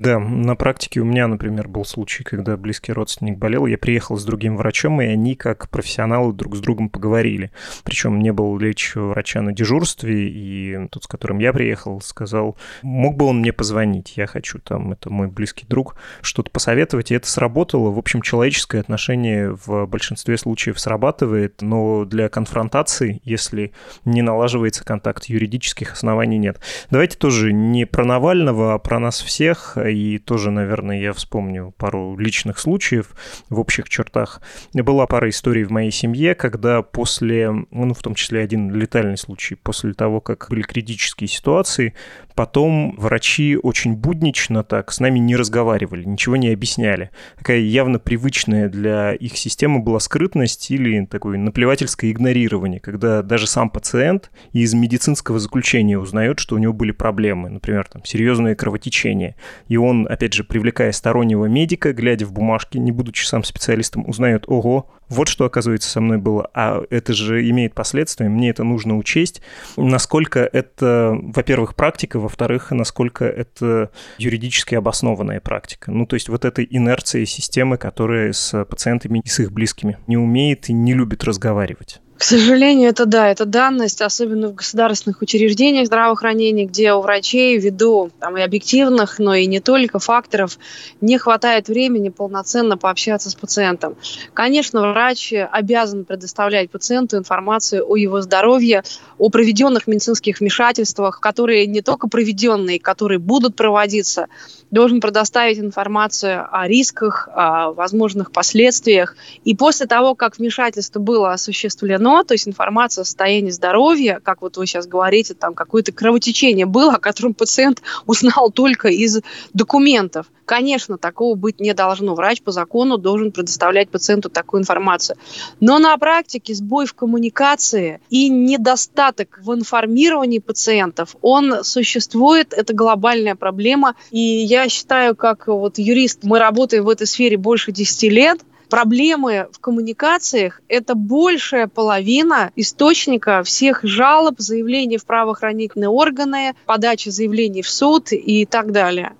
Да, 0.00 0.18
на 0.18 0.56
практике 0.56 1.00
у 1.00 1.04
меня, 1.04 1.28
например, 1.28 1.68
был 1.68 1.84
случай, 1.84 2.24
когда 2.24 2.56
близкий 2.56 2.92
родственник 2.92 3.38
болел, 3.38 3.66
я 3.66 3.78
приехал 3.78 4.16
с 4.16 4.24
другим 4.24 4.56
врачом, 4.56 5.00
и 5.00 5.06
они 5.06 5.36
как 5.36 5.68
профессионалы 5.70 6.32
друг 6.32 6.56
с 6.56 6.60
другом 6.60 6.88
поговорили. 6.88 7.52
Причем 7.84 8.18
не 8.18 8.32
был 8.32 8.58
лечащего 8.58 9.10
врача 9.10 9.42
на 9.42 9.52
дежурстве, 9.52 10.28
и 10.28 10.88
тот, 10.90 11.04
с 11.04 11.06
которым 11.06 11.38
я 11.38 11.52
приехал, 11.52 12.00
сказал, 12.00 12.56
мог 12.82 13.16
бы 13.16 13.26
он 13.26 13.38
мне 13.38 13.52
позвонить, 13.52 14.16
я 14.16 14.26
хочу 14.26 14.58
там, 14.58 14.90
это 14.90 15.08
мой 15.08 15.28
близкий 15.28 15.66
друг, 15.68 15.94
что-то 16.20 16.50
посоветовать, 16.50 17.12
и 17.12 17.14
это 17.14 17.28
сработало. 17.28 17.92
В 17.92 17.98
общем, 17.98 18.22
человеческое 18.22 18.80
отношение 18.80 19.56
в 19.64 19.86
большинстве 19.86 20.36
случаев 20.36 20.80
срабатывает, 20.80 21.62
но 21.62 22.04
для 22.04 22.28
конфронтации, 22.28 23.20
если 23.22 23.72
не 24.04 24.22
налаживается 24.22 24.84
контакт, 24.84 25.26
юридических 25.26 25.92
оснований 25.92 26.38
нет. 26.38 26.58
Давайте 26.90 27.16
тоже 27.16 27.52
не 27.52 27.84
про 27.84 28.04
Навального, 28.04 28.74
а 28.74 28.78
про 28.78 28.98
нас 28.98 29.20
всех 29.20 29.75
и 29.84 30.18
тоже, 30.18 30.50
наверное, 30.50 31.00
я 31.00 31.12
вспомню 31.12 31.74
пару 31.76 32.16
личных 32.16 32.58
случаев 32.58 33.14
в 33.48 33.58
общих 33.58 33.88
чертах. 33.88 34.40
Была 34.72 35.06
пара 35.06 35.28
историй 35.28 35.64
в 35.64 35.70
моей 35.70 35.90
семье, 35.90 36.34
когда 36.34 36.82
после, 36.82 37.50
ну, 37.50 37.94
в 37.94 38.02
том 38.02 38.14
числе 38.14 38.40
один 38.40 38.72
летальный 38.72 39.16
случай, 39.16 39.54
после 39.54 39.92
того, 39.92 40.20
как 40.20 40.46
были 40.50 40.62
критические 40.62 41.28
ситуации, 41.28 41.94
потом 42.36 42.94
врачи 42.98 43.56
очень 43.60 43.94
буднично 43.94 44.62
так 44.62 44.92
с 44.92 45.00
нами 45.00 45.18
не 45.18 45.34
разговаривали, 45.34 46.04
ничего 46.04 46.36
не 46.36 46.50
объясняли. 46.50 47.10
Такая 47.38 47.58
явно 47.58 47.98
привычная 47.98 48.68
для 48.68 49.14
их 49.14 49.36
системы 49.36 49.80
была 49.80 49.98
скрытность 49.98 50.70
или 50.70 51.06
такое 51.06 51.38
наплевательское 51.38 52.12
игнорирование, 52.12 52.78
когда 52.78 53.22
даже 53.22 53.46
сам 53.46 53.70
пациент 53.70 54.30
из 54.52 54.74
медицинского 54.74 55.38
заключения 55.38 55.98
узнает, 55.98 56.38
что 56.38 56.54
у 56.54 56.58
него 56.58 56.74
были 56.74 56.92
проблемы, 56.92 57.48
например, 57.48 57.88
там, 57.90 58.04
серьезное 58.04 58.54
кровотечение. 58.54 59.34
И 59.68 59.78
он, 59.78 60.06
опять 60.08 60.34
же, 60.34 60.44
привлекая 60.44 60.92
стороннего 60.92 61.46
медика, 61.46 61.94
глядя 61.94 62.26
в 62.26 62.32
бумажки, 62.32 62.76
не 62.76 62.92
будучи 62.92 63.24
сам 63.24 63.44
специалистом, 63.44 64.06
узнает, 64.06 64.44
ого, 64.46 64.90
вот 65.08 65.28
что, 65.28 65.46
оказывается, 65.46 65.88
со 65.88 66.00
мной 66.00 66.18
было. 66.18 66.50
А 66.52 66.82
это 66.90 67.14
же 67.14 67.48
имеет 67.48 67.74
последствия, 67.74 68.28
мне 68.28 68.50
это 68.50 68.62
нужно 68.62 68.98
учесть. 68.98 69.40
Насколько 69.76 70.40
это, 70.40 71.16
во-первых, 71.18 71.74
практика, 71.74 72.18
во-вторых, 72.26 72.72
насколько 72.72 73.24
это 73.24 73.90
юридически 74.18 74.74
обоснованная 74.74 75.40
практика. 75.40 75.92
Ну, 75.92 76.06
то 76.06 76.14
есть 76.14 76.28
вот 76.28 76.44
этой 76.44 76.66
инерции 76.68 77.24
системы, 77.24 77.78
которая 77.78 78.32
с 78.32 78.64
пациентами 78.64 79.20
и 79.24 79.28
с 79.28 79.38
их 79.40 79.52
близкими 79.52 79.98
не 80.06 80.16
умеет 80.16 80.68
и 80.68 80.72
не 80.72 80.92
любит 80.92 81.24
разговаривать. 81.24 82.00
К 82.18 82.22
сожалению, 82.22 82.88
это 82.88 83.04
да, 83.04 83.28
это 83.28 83.44
данность, 83.44 84.00
особенно 84.00 84.48
в 84.48 84.54
государственных 84.54 85.20
учреждениях 85.20 85.86
здравоохранения, 85.86 86.64
где 86.64 86.94
у 86.94 87.02
врачей 87.02 87.58
ввиду 87.58 88.10
там, 88.18 88.38
и 88.38 88.40
объективных, 88.40 89.18
но 89.18 89.34
и 89.34 89.44
не 89.44 89.60
только 89.60 89.98
факторов 89.98 90.58
не 91.02 91.18
хватает 91.18 91.68
времени 91.68 92.08
полноценно 92.08 92.78
пообщаться 92.78 93.28
с 93.28 93.34
пациентом. 93.34 93.96
Конечно, 94.32 94.80
врач 94.92 95.34
обязан 95.34 96.06
предоставлять 96.06 96.70
пациенту 96.70 97.18
информацию 97.18 97.84
о 97.86 97.96
его 97.96 98.22
здоровье, 98.22 98.82
о 99.18 99.28
проведенных 99.28 99.86
медицинских 99.86 100.40
вмешательствах, 100.40 101.20
которые 101.20 101.66
не 101.66 101.82
только 101.82 102.08
проведенные, 102.08 102.80
которые 102.80 103.18
будут 103.18 103.56
проводиться, 103.56 104.28
должен 104.70 105.02
предоставить 105.02 105.58
информацию 105.58 106.48
о 106.50 106.66
рисках, 106.66 107.28
о 107.34 107.72
возможных 107.72 108.32
последствиях. 108.32 109.16
И 109.44 109.54
после 109.54 109.86
того, 109.86 110.14
как 110.14 110.38
вмешательство 110.38 110.98
было 110.98 111.32
осуществлено, 111.32 112.05
то 112.24 112.34
есть 112.34 112.46
информация 112.46 113.02
о 113.02 113.04
состоянии 113.04 113.50
здоровья, 113.50 114.20
как 114.22 114.42
вот 114.42 114.56
вы 114.56 114.66
сейчас 114.66 114.86
говорите, 114.86 115.34
там 115.34 115.54
какое-то 115.54 115.92
кровотечение 115.92 116.66
было, 116.66 116.94
о 116.94 116.98
котором 116.98 117.34
пациент 117.34 117.82
узнал 118.06 118.50
только 118.50 118.88
из 118.88 119.20
документов. 119.52 120.26
Конечно, 120.44 120.96
такого 120.96 121.34
быть 121.34 121.58
не 121.58 121.74
должно. 121.74 122.14
Врач 122.14 122.40
по 122.42 122.52
закону 122.52 122.98
должен 122.98 123.32
предоставлять 123.32 123.88
пациенту 123.90 124.30
такую 124.30 124.60
информацию. 124.60 125.16
Но 125.58 125.78
на 125.78 125.96
практике 125.98 126.54
сбой 126.54 126.86
в 126.86 126.94
коммуникации 126.94 128.00
и 128.10 128.28
недостаток 128.28 129.40
в 129.42 129.52
информировании 129.52 130.38
пациентов, 130.38 131.16
он 131.20 131.64
существует, 131.64 132.52
это 132.52 132.74
глобальная 132.74 133.34
проблема. 133.34 133.96
И 134.12 134.20
я 134.20 134.68
считаю, 134.68 135.16
как 135.16 135.48
вот 135.48 135.78
юрист, 135.78 136.20
мы 136.22 136.38
работаем 136.38 136.84
в 136.84 136.88
этой 136.88 137.08
сфере 137.08 137.36
больше 137.36 137.72
10 137.72 138.12
лет, 138.12 138.40
проблемы 138.68 139.48
в 139.52 139.58
коммуникациях– 139.58 140.60
это 140.68 140.94
большая 140.94 141.66
половина 141.66 142.50
источника 142.56 143.42
всех 143.42 143.80
жалоб, 143.82 144.36
заявлений 144.38 144.98
в 144.98 145.06
правоохранительные 145.06 145.88
органы, 145.88 146.54
подачи 146.66 147.08
заявлений 147.08 147.62
в 147.62 147.68
суд 147.68 148.12
и 148.12 148.44
так 148.46 148.72
далее. 148.72 149.12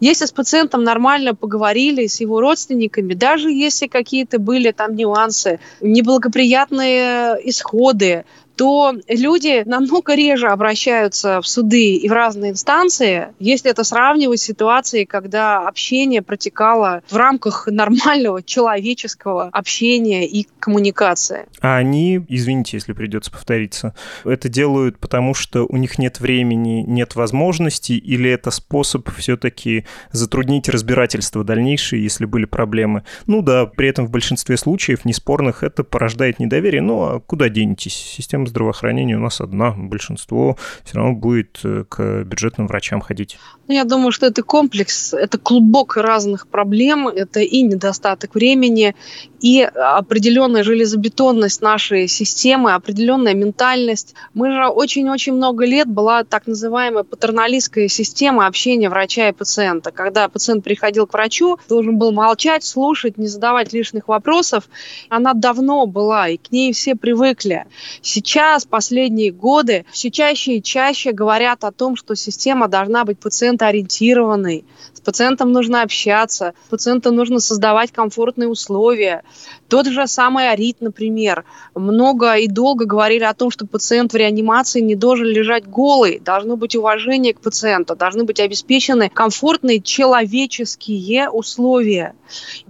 Если 0.00 0.24
с 0.26 0.32
пациентом 0.32 0.82
нормально 0.82 1.34
поговорили, 1.34 2.06
с 2.06 2.20
его 2.20 2.40
родственниками, 2.40 3.14
даже 3.14 3.50
если 3.50 3.86
какие-то 3.86 4.38
были 4.38 4.72
там 4.72 4.96
нюансы, 4.96 5.60
неблагоприятные 5.80 7.38
исходы, 7.48 8.24
то 8.60 8.94
люди 9.08 9.62
намного 9.64 10.14
реже 10.14 10.48
обращаются 10.48 11.40
в 11.40 11.48
суды 11.48 11.94
и 11.94 12.06
в 12.10 12.12
разные 12.12 12.50
инстанции, 12.50 13.28
если 13.38 13.70
это 13.70 13.84
сравнивать 13.84 14.40
с 14.40 14.42
ситуацией, 14.42 15.06
когда 15.06 15.66
общение 15.66 16.20
протекало 16.20 17.02
в 17.08 17.16
рамках 17.16 17.66
нормального 17.70 18.42
человеческого 18.42 19.44
общения 19.50 20.28
и 20.28 20.46
коммуникации. 20.58 21.46
А 21.62 21.78
они, 21.78 22.20
извините, 22.28 22.76
если 22.76 22.92
придется 22.92 23.30
повториться, 23.30 23.94
это 24.24 24.50
делают 24.50 24.98
потому, 24.98 25.32
что 25.32 25.64
у 25.66 25.78
них 25.78 25.98
нет 25.98 26.20
времени, 26.20 26.84
нет 26.86 27.14
возможности, 27.14 27.92
или 27.92 28.28
это 28.28 28.50
способ 28.50 29.08
все-таки 29.16 29.86
затруднить 30.12 30.68
разбирательство 30.68 31.44
дальнейшее, 31.44 32.02
если 32.02 32.26
были 32.26 32.44
проблемы? 32.44 33.04
Ну 33.26 33.40
да, 33.40 33.64
при 33.64 33.88
этом 33.88 34.06
в 34.06 34.10
большинстве 34.10 34.58
случаев, 34.58 35.06
неспорных, 35.06 35.62
это 35.62 35.82
порождает 35.82 36.40
недоверие. 36.40 36.82
Ну 36.82 37.00
а 37.04 37.20
куда 37.20 37.48
денетесь? 37.48 37.94
Система 37.94 38.49
здравоохранения 38.50 39.16
у 39.16 39.20
нас 39.20 39.40
одна, 39.40 39.72
большинство 39.72 40.56
все 40.84 40.96
равно 40.96 41.14
будет 41.14 41.60
э, 41.64 41.84
к 41.88 42.24
бюджетным 42.24 42.66
врачам 42.66 43.00
ходить. 43.00 43.38
Ну, 43.70 43.76
я 43.76 43.84
думаю, 43.84 44.10
что 44.10 44.26
это 44.26 44.42
комплекс, 44.42 45.14
это 45.14 45.38
клубок 45.38 45.96
разных 45.96 46.48
проблем, 46.48 47.06
это 47.06 47.38
и 47.38 47.62
недостаток 47.62 48.34
времени, 48.34 48.96
и 49.40 49.62
определенная 49.62 50.64
железобетонность 50.64 51.62
нашей 51.62 52.08
системы, 52.08 52.72
определенная 52.74 53.32
ментальность. 53.34 54.14
Мы 54.34 54.52
же 54.52 54.66
очень-очень 54.66 55.34
много 55.34 55.64
лет 55.64 55.86
была 55.86 56.24
так 56.24 56.48
называемая 56.48 57.04
патерналистская 57.04 57.86
система 57.86 58.48
общения 58.48 58.90
врача 58.90 59.28
и 59.28 59.32
пациента. 59.32 59.92
Когда 59.92 60.28
пациент 60.28 60.64
приходил 60.64 61.06
к 61.06 61.12
врачу, 61.12 61.56
должен 61.68 61.96
был 61.96 62.10
молчать, 62.10 62.64
слушать, 62.64 63.18
не 63.18 63.28
задавать 63.28 63.72
лишних 63.72 64.08
вопросов. 64.08 64.64
Она 65.08 65.32
давно 65.32 65.86
была, 65.86 66.28
и 66.28 66.38
к 66.38 66.50
ней 66.50 66.72
все 66.72 66.96
привыкли. 66.96 67.66
Сейчас, 68.02 68.64
последние 68.64 69.30
годы, 69.30 69.86
все 69.92 70.10
чаще 70.10 70.56
и 70.56 70.62
чаще 70.62 71.12
говорят 71.12 71.62
о 71.62 71.70
том, 71.70 71.94
что 71.94 72.16
система 72.16 72.66
должна 72.66 73.04
быть 73.04 73.20
пациентоориентированной, 73.60 74.64
с 74.94 75.00
пациентом 75.00 75.52
нужно 75.52 75.82
общаться, 75.82 76.54
пациенту 76.70 77.12
нужно 77.12 77.40
создавать 77.40 77.92
комфортные 77.92 78.48
условия. 78.48 79.22
Тот 79.68 79.86
же 79.86 80.06
самый 80.06 80.50
Арит, 80.50 80.80
например, 80.80 81.44
много 81.74 82.34
и 82.34 82.48
долго 82.48 82.86
говорили 82.86 83.24
о 83.24 83.34
том, 83.34 83.50
что 83.50 83.66
пациент 83.66 84.12
в 84.12 84.16
реанимации 84.16 84.80
не 84.80 84.94
должен 84.94 85.26
лежать 85.26 85.66
голый, 85.66 86.18
должно 86.18 86.56
быть 86.56 86.74
уважение 86.74 87.34
к 87.34 87.40
пациенту, 87.40 87.94
должны 87.96 88.24
быть 88.24 88.40
обеспечены 88.40 89.10
комфортные 89.10 89.80
человеческие 89.80 91.28
условия. 91.28 92.14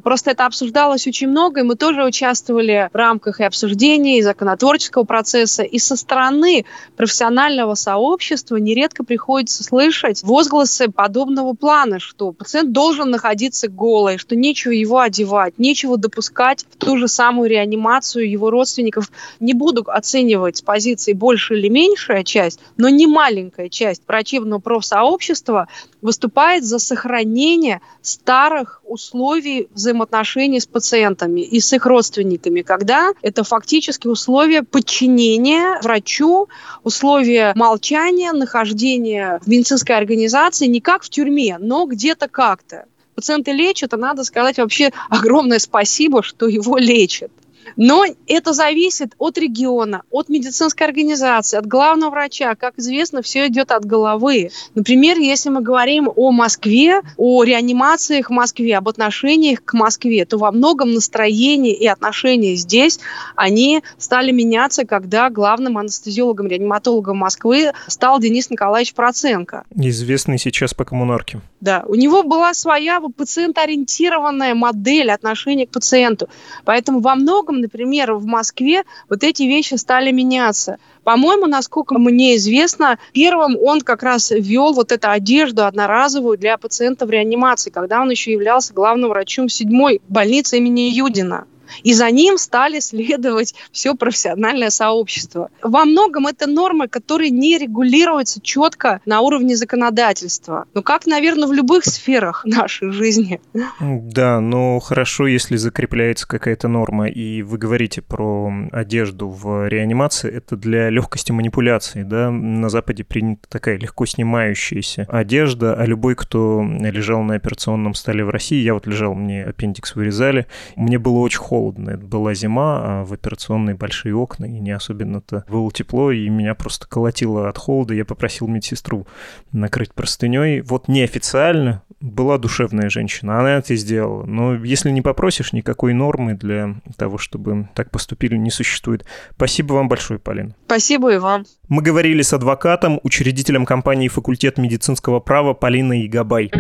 Просто 0.03 0.33
это 0.33 0.47
обсуждалось 0.47 1.07
очень 1.07 1.29
много, 1.29 1.61
и 1.61 1.63
мы 1.63 1.77
тоже 1.77 2.05
участвовали 2.05 2.89
в 2.93 2.97
рамках 2.97 3.41
и 3.41 3.45
обсуждений, 3.45 4.19
и 4.19 4.23
законотворческого 4.23 5.05
процесса, 5.05 5.63
и 5.63 5.79
со 5.79 5.97
стороны 5.97 6.65
профессионального 6.97 7.75
сообщества 7.75 8.57
нередко 8.57 9.05
приходится 9.05 9.65
слышать 9.65 10.23
возгласы 10.23 10.91
подобного 10.91 11.55
плана, 11.55 11.99
что 11.99 12.33
пациент 12.33 12.73
должен 12.73 13.11
находиться 13.11 13.69
голый, 13.69 14.19
что 14.19 14.37
нечего 14.37 14.73
его 14.73 14.99
одевать, 15.01 15.59
нечего 15.59 15.97
допускать 15.97 16.67
в 16.71 16.77
ту 16.77 16.97
же 16.97 17.09
самую 17.09 17.51
реанимацию 17.51 18.29
его 18.29 18.51
родственников. 18.51 19.11
Не 19.41 19.55
буду 19.55 19.85
оценивать 19.87 20.59
с 20.59 20.63
позиции 20.63 21.13
больше 21.13 21.59
или 21.59 21.69
меньшая 21.69 22.25
часть, 22.25 22.61
но 22.77 22.89
не 22.89 23.07
маленькая 23.07 23.69
часть 23.69 24.03
врачебного 24.07 24.61
профсообщества 24.61 25.69
выступает 26.03 26.65
за 26.65 26.79
сохранение 26.79 27.81
старых 28.03 28.81
условий 28.85 29.69
взаимоотношений 29.75 30.61
с 30.61 30.67
пациентами 30.67 31.41
и 31.41 31.61
с 31.61 31.73
их 31.73 31.87
родственниками, 31.87 32.63
когда 32.63 33.13
это 33.23 33.45
фактически 33.45 34.07
условия 34.07 34.63
подчинения 34.63 35.81
врачу, 35.83 36.49
условия 36.83 37.53
молчания, 37.57 38.33
нахождения 38.33 39.41
в 39.43 39.49
медицинской 39.49 39.97
организации 39.97 40.67
не 40.67 40.81
как 40.81 41.03
в 41.03 41.11
тюрьме, 41.11 41.59
но 41.59 41.87
где-то 41.87 42.29
как-то 42.29 42.87
пациенты 43.15 43.53
лечат, 43.53 43.93
а 43.93 43.97
надо 43.99 44.25
сказать 44.25 44.59
вообще 44.59 44.93
огромное 45.11 45.59
спасибо, 45.59 46.23
что 46.23 46.47
его 46.47 46.79
лечат. 46.79 47.31
Но 47.77 48.05
это 48.27 48.53
зависит 48.53 49.15
от 49.19 49.39
региона, 49.39 50.03
от 50.11 50.29
медицинской 50.29 50.87
организации, 50.87 51.57
от 51.57 51.67
главного 51.67 52.11
врача. 52.11 52.55
Как 52.55 52.79
известно, 52.79 53.23
все 53.23 53.47
идет 53.47 53.71
от 53.71 53.85
головы. 53.85 54.51
Например, 54.75 55.19
если 55.19 55.51
мы 55.51 55.61
говорим 55.61 56.11
о 56.15 56.31
Москве, 56.31 57.03
о 57.17 57.45
реанимациях 57.45 58.31
в 58.31 58.33
Москве, 58.33 58.77
об 58.77 58.89
отношениях 58.89 59.65
к 59.65 59.75
Москве, 59.75 60.25
то 60.25 60.39
во 60.39 60.53
многом 60.53 60.95
настроение 60.95 61.75
и 61.75 61.87
отношения 61.87 62.55
здесь, 62.55 62.99
они 63.37 63.83
стали 63.99 64.31
меняться, 64.31 64.85
когда 64.85 65.31
главным 65.31 65.79
анестезиологом-реаниматологом 65.79 67.17
Москвы 67.17 67.73
стал 67.87 68.21
Денис 68.21 68.51
Николаевич 68.51 68.95
Проценко. 68.95 69.65
Известный 69.75 70.39
сейчас 70.39 70.75
по 70.75 70.85
коммунарке. 70.85 71.41
Да, 71.61 71.85
у 71.87 71.95
него 71.95 72.23
была 72.23 72.55
своя 72.55 73.01
пациентоориентированная 73.01 74.55
модель 74.55 75.11
отношения 75.11 75.67
к 75.67 75.71
пациенту. 75.71 76.29
Поэтому 76.65 77.01
во 77.01 77.15
многом 77.15 77.60
например, 77.61 78.15
в 78.15 78.27
Москве 78.27 78.85
вот 79.09 79.23
эти 79.25 79.45
вещи 79.45 79.75
стали 79.75 80.11
меняться. 80.11 80.79
По-моему, 81.05 81.47
насколько 81.47 81.99
мне 81.99 82.37
известно, 82.37 82.99
первым 83.13 83.57
он 83.57 83.81
как 83.81 84.03
раз 84.03 84.31
ввел 84.31 84.73
вот 84.73 84.93
эту 84.93 85.11
одежду 85.11 85.65
одноразовую 85.65 86.39
для 86.39 86.59
пациентов 86.59 87.09
в 87.09 87.13
реанимации, 87.13 87.71
когда 87.71 88.01
он 88.01 88.11
еще 88.11 88.33
являлся 88.33 88.75
главным 88.75 89.11
врачом 89.11 89.49
седьмой 89.49 90.01
больницы 90.09 90.59
имени 90.59 90.91
Юдина. 90.91 91.47
И 91.83 91.95
за 91.95 92.11
ним 92.11 92.39
стали 92.39 92.81
следовать 92.81 93.55
все 93.73 93.95
профессиональное 93.95 94.71
сообщество. 94.71 95.51
Во 95.63 95.85
многом 95.85 96.27
это 96.27 96.47
нормы, 96.47 96.89
которые 96.89 97.31
не 97.31 97.59
регулируются 97.59 98.41
четко 98.41 99.01
на 99.07 99.21
уровне 99.21 99.57
законодательства. 99.57 100.67
Ну, 100.75 100.83
как, 100.83 101.07
наверное, 101.07 101.49
в 101.49 101.53
любых 101.53 101.85
сферах 101.85 102.45
нашей 102.45 102.91
жизни. 102.93 103.41
Да, 103.81 104.41
но 104.41 104.81
хорошо, 104.81 105.27
если 105.27 105.57
закрепляется 105.57 106.27
какая-то 106.27 106.69
норма, 106.69 107.09
и 107.09 107.43
вы 107.43 107.59
говорите 107.59 108.03
про 108.03 108.53
одежду 108.73 109.29
в 109.29 109.69
реанимации, 109.69 110.31
это 110.31 110.57
для 110.57 110.91
легкости 110.91 111.33
манипуляции, 111.33 112.03
да? 112.03 112.31
На 112.31 112.69
Западе 112.69 113.05
принята 113.05 113.49
такая 113.49 113.79
легко 113.79 114.07
снимающаяся 114.07 115.07
одежда, 115.09 115.75
а 115.75 115.87
любой, 115.87 116.15
кто 116.15 116.63
лежал 116.63 117.23
на 117.23 117.35
операционном 117.35 117.95
столе 117.95 118.25
в 118.25 118.31
России, 118.31 118.63
я 118.63 118.75
вот 118.75 118.87
лежал, 118.87 119.15
мне 119.15 119.45
аппендикс 119.45 119.95
вырезали, 119.95 120.47
мне 120.77 120.99
было 120.99 121.19
очень 121.19 121.39
холодно, 121.39 121.60
холодно. 121.61 121.91
Это 121.91 122.07
была 122.07 122.33
зима, 122.33 122.81
а 122.83 123.05
в 123.05 123.13
операционной 123.13 123.75
большие 123.75 124.15
окна, 124.15 124.47
и 124.47 124.61
не 124.61 124.71
особенно-то 124.71 125.45
было 125.47 125.71
тепло, 125.71 126.11
и 126.11 126.27
меня 126.31 126.55
просто 126.55 126.89
колотило 126.89 127.51
от 127.51 127.59
холода. 127.59 127.93
Я 127.93 128.07
попросил 128.07 128.49
медсестру 128.49 129.07
накрыть 129.53 129.93
простыней. 129.93 130.63
Вот 130.63 130.89
неофициально 130.89 131.83
была 132.01 132.39
душевная 132.39 132.89
женщина, 132.89 133.41
она 133.41 133.59
это 133.59 133.77
сделала. 133.77 134.25
Но 134.25 134.55
если 134.55 134.91
не 134.91 135.03
попросишь, 135.03 135.53
никакой 135.53 135.93
нормы 135.93 136.33
для 136.33 136.77
того, 136.97 137.19
чтобы 137.19 137.69
так 137.75 137.91
поступили, 137.91 138.37
не 138.37 138.51
существует. 138.51 139.05
Спасибо 139.37 139.75
вам 139.75 139.89
большое, 139.89 140.19
Полина. 140.19 140.55
Спасибо 140.65 141.13
и 141.13 141.19
вам. 141.19 141.45
Мы 141.69 141.83
говорили 141.83 142.23
с 142.23 142.33
адвокатом, 142.33 143.01
учредителем 143.03 143.67
компании 143.67 144.09
«Факультет 144.09 144.57
медицинского 144.57 145.21
права» 145.21 145.53
Полиной 145.53 146.07
Игабай. 146.07 146.51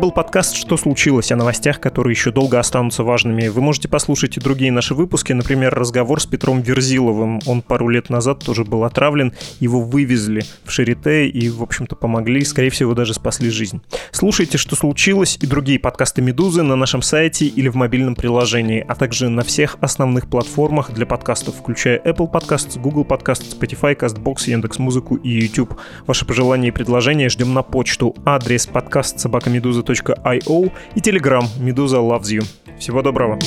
Был 0.00 0.12
подкаст 0.12 0.56
«Что 0.56 0.78
случилось?» 0.78 1.30
о 1.30 1.36
новостях, 1.36 1.78
которые 1.78 2.12
еще 2.12 2.32
долго 2.32 2.58
останутся 2.58 3.04
важными. 3.04 3.48
Вы 3.48 3.60
можете 3.60 3.86
послушать 3.86 4.38
и 4.38 4.40
другие 4.40 4.72
наши 4.72 4.94
выпуски, 4.94 5.34
например, 5.34 5.74
разговор 5.74 6.22
с 6.22 6.26
Петром 6.26 6.62
Верзиловым. 6.62 7.38
Он 7.46 7.60
пару 7.60 7.88
лет 7.88 8.08
назад 8.08 8.42
тоже 8.42 8.64
был 8.64 8.84
отравлен, 8.84 9.34
его 9.60 9.82
вывезли 9.82 10.42
в 10.64 10.70
Шарите 10.70 11.28
и, 11.28 11.50
в 11.50 11.62
общем-то, 11.62 11.96
помогли, 11.96 12.42
скорее 12.44 12.70
всего, 12.70 12.94
даже 12.94 13.12
спасли 13.12 13.50
жизнь. 13.50 13.82
Слушайте 14.10 14.56
«Что 14.56 14.74
случилось?» 14.74 15.36
и 15.38 15.46
другие 15.46 15.78
подкасты 15.78 16.22
«Медузы» 16.22 16.62
на 16.62 16.76
нашем 16.76 17.02
сайте 17.02 17.44
или 17.44 17.68
в 17.68 17.74
мобильном 17.74 18.14
приложении, 18.14 18.82
а 18.88 18.94
также 18.94 19.28
на 19.28 19.42
всех 19.42 19.76
основных 19.82 20.30
платформах 20.30 20.92
для 20.92 21.04
подкастов, 21.04 21.56
включая 21.56 21.98
Apple 21.98 22.32
Podcasts, 22.32 22.80
Google 22.80 23.04
Podcasts, 23.04 23.54
Spotify, 23.58 23.94
CastBox, 23.94 24.48
Яндекс.Музыку 24.48 25.16
и 25.16 25.28
YouTube. 25.28 25.78
Ваши 26.06 26.24
пожелания 26.24 26.68
и 26.68 26.72
предложения 26.72 27.28
ждем 27.28 27.52
на 27.52 27.62
почту. 27.62 28.16
Адрес 28.24 28.66
подкаст 28.66 29.20
собакамедуза 29.20 29.82
meduza.io 29.90 30.72
и 30.94 31.00
Telegram 31.00 31.44
Medusa 31.58 31.98
Loves 31.98 32.30
You. 32.30 32.44
Всего 32.78 33.02
доброго. 33.02 33.38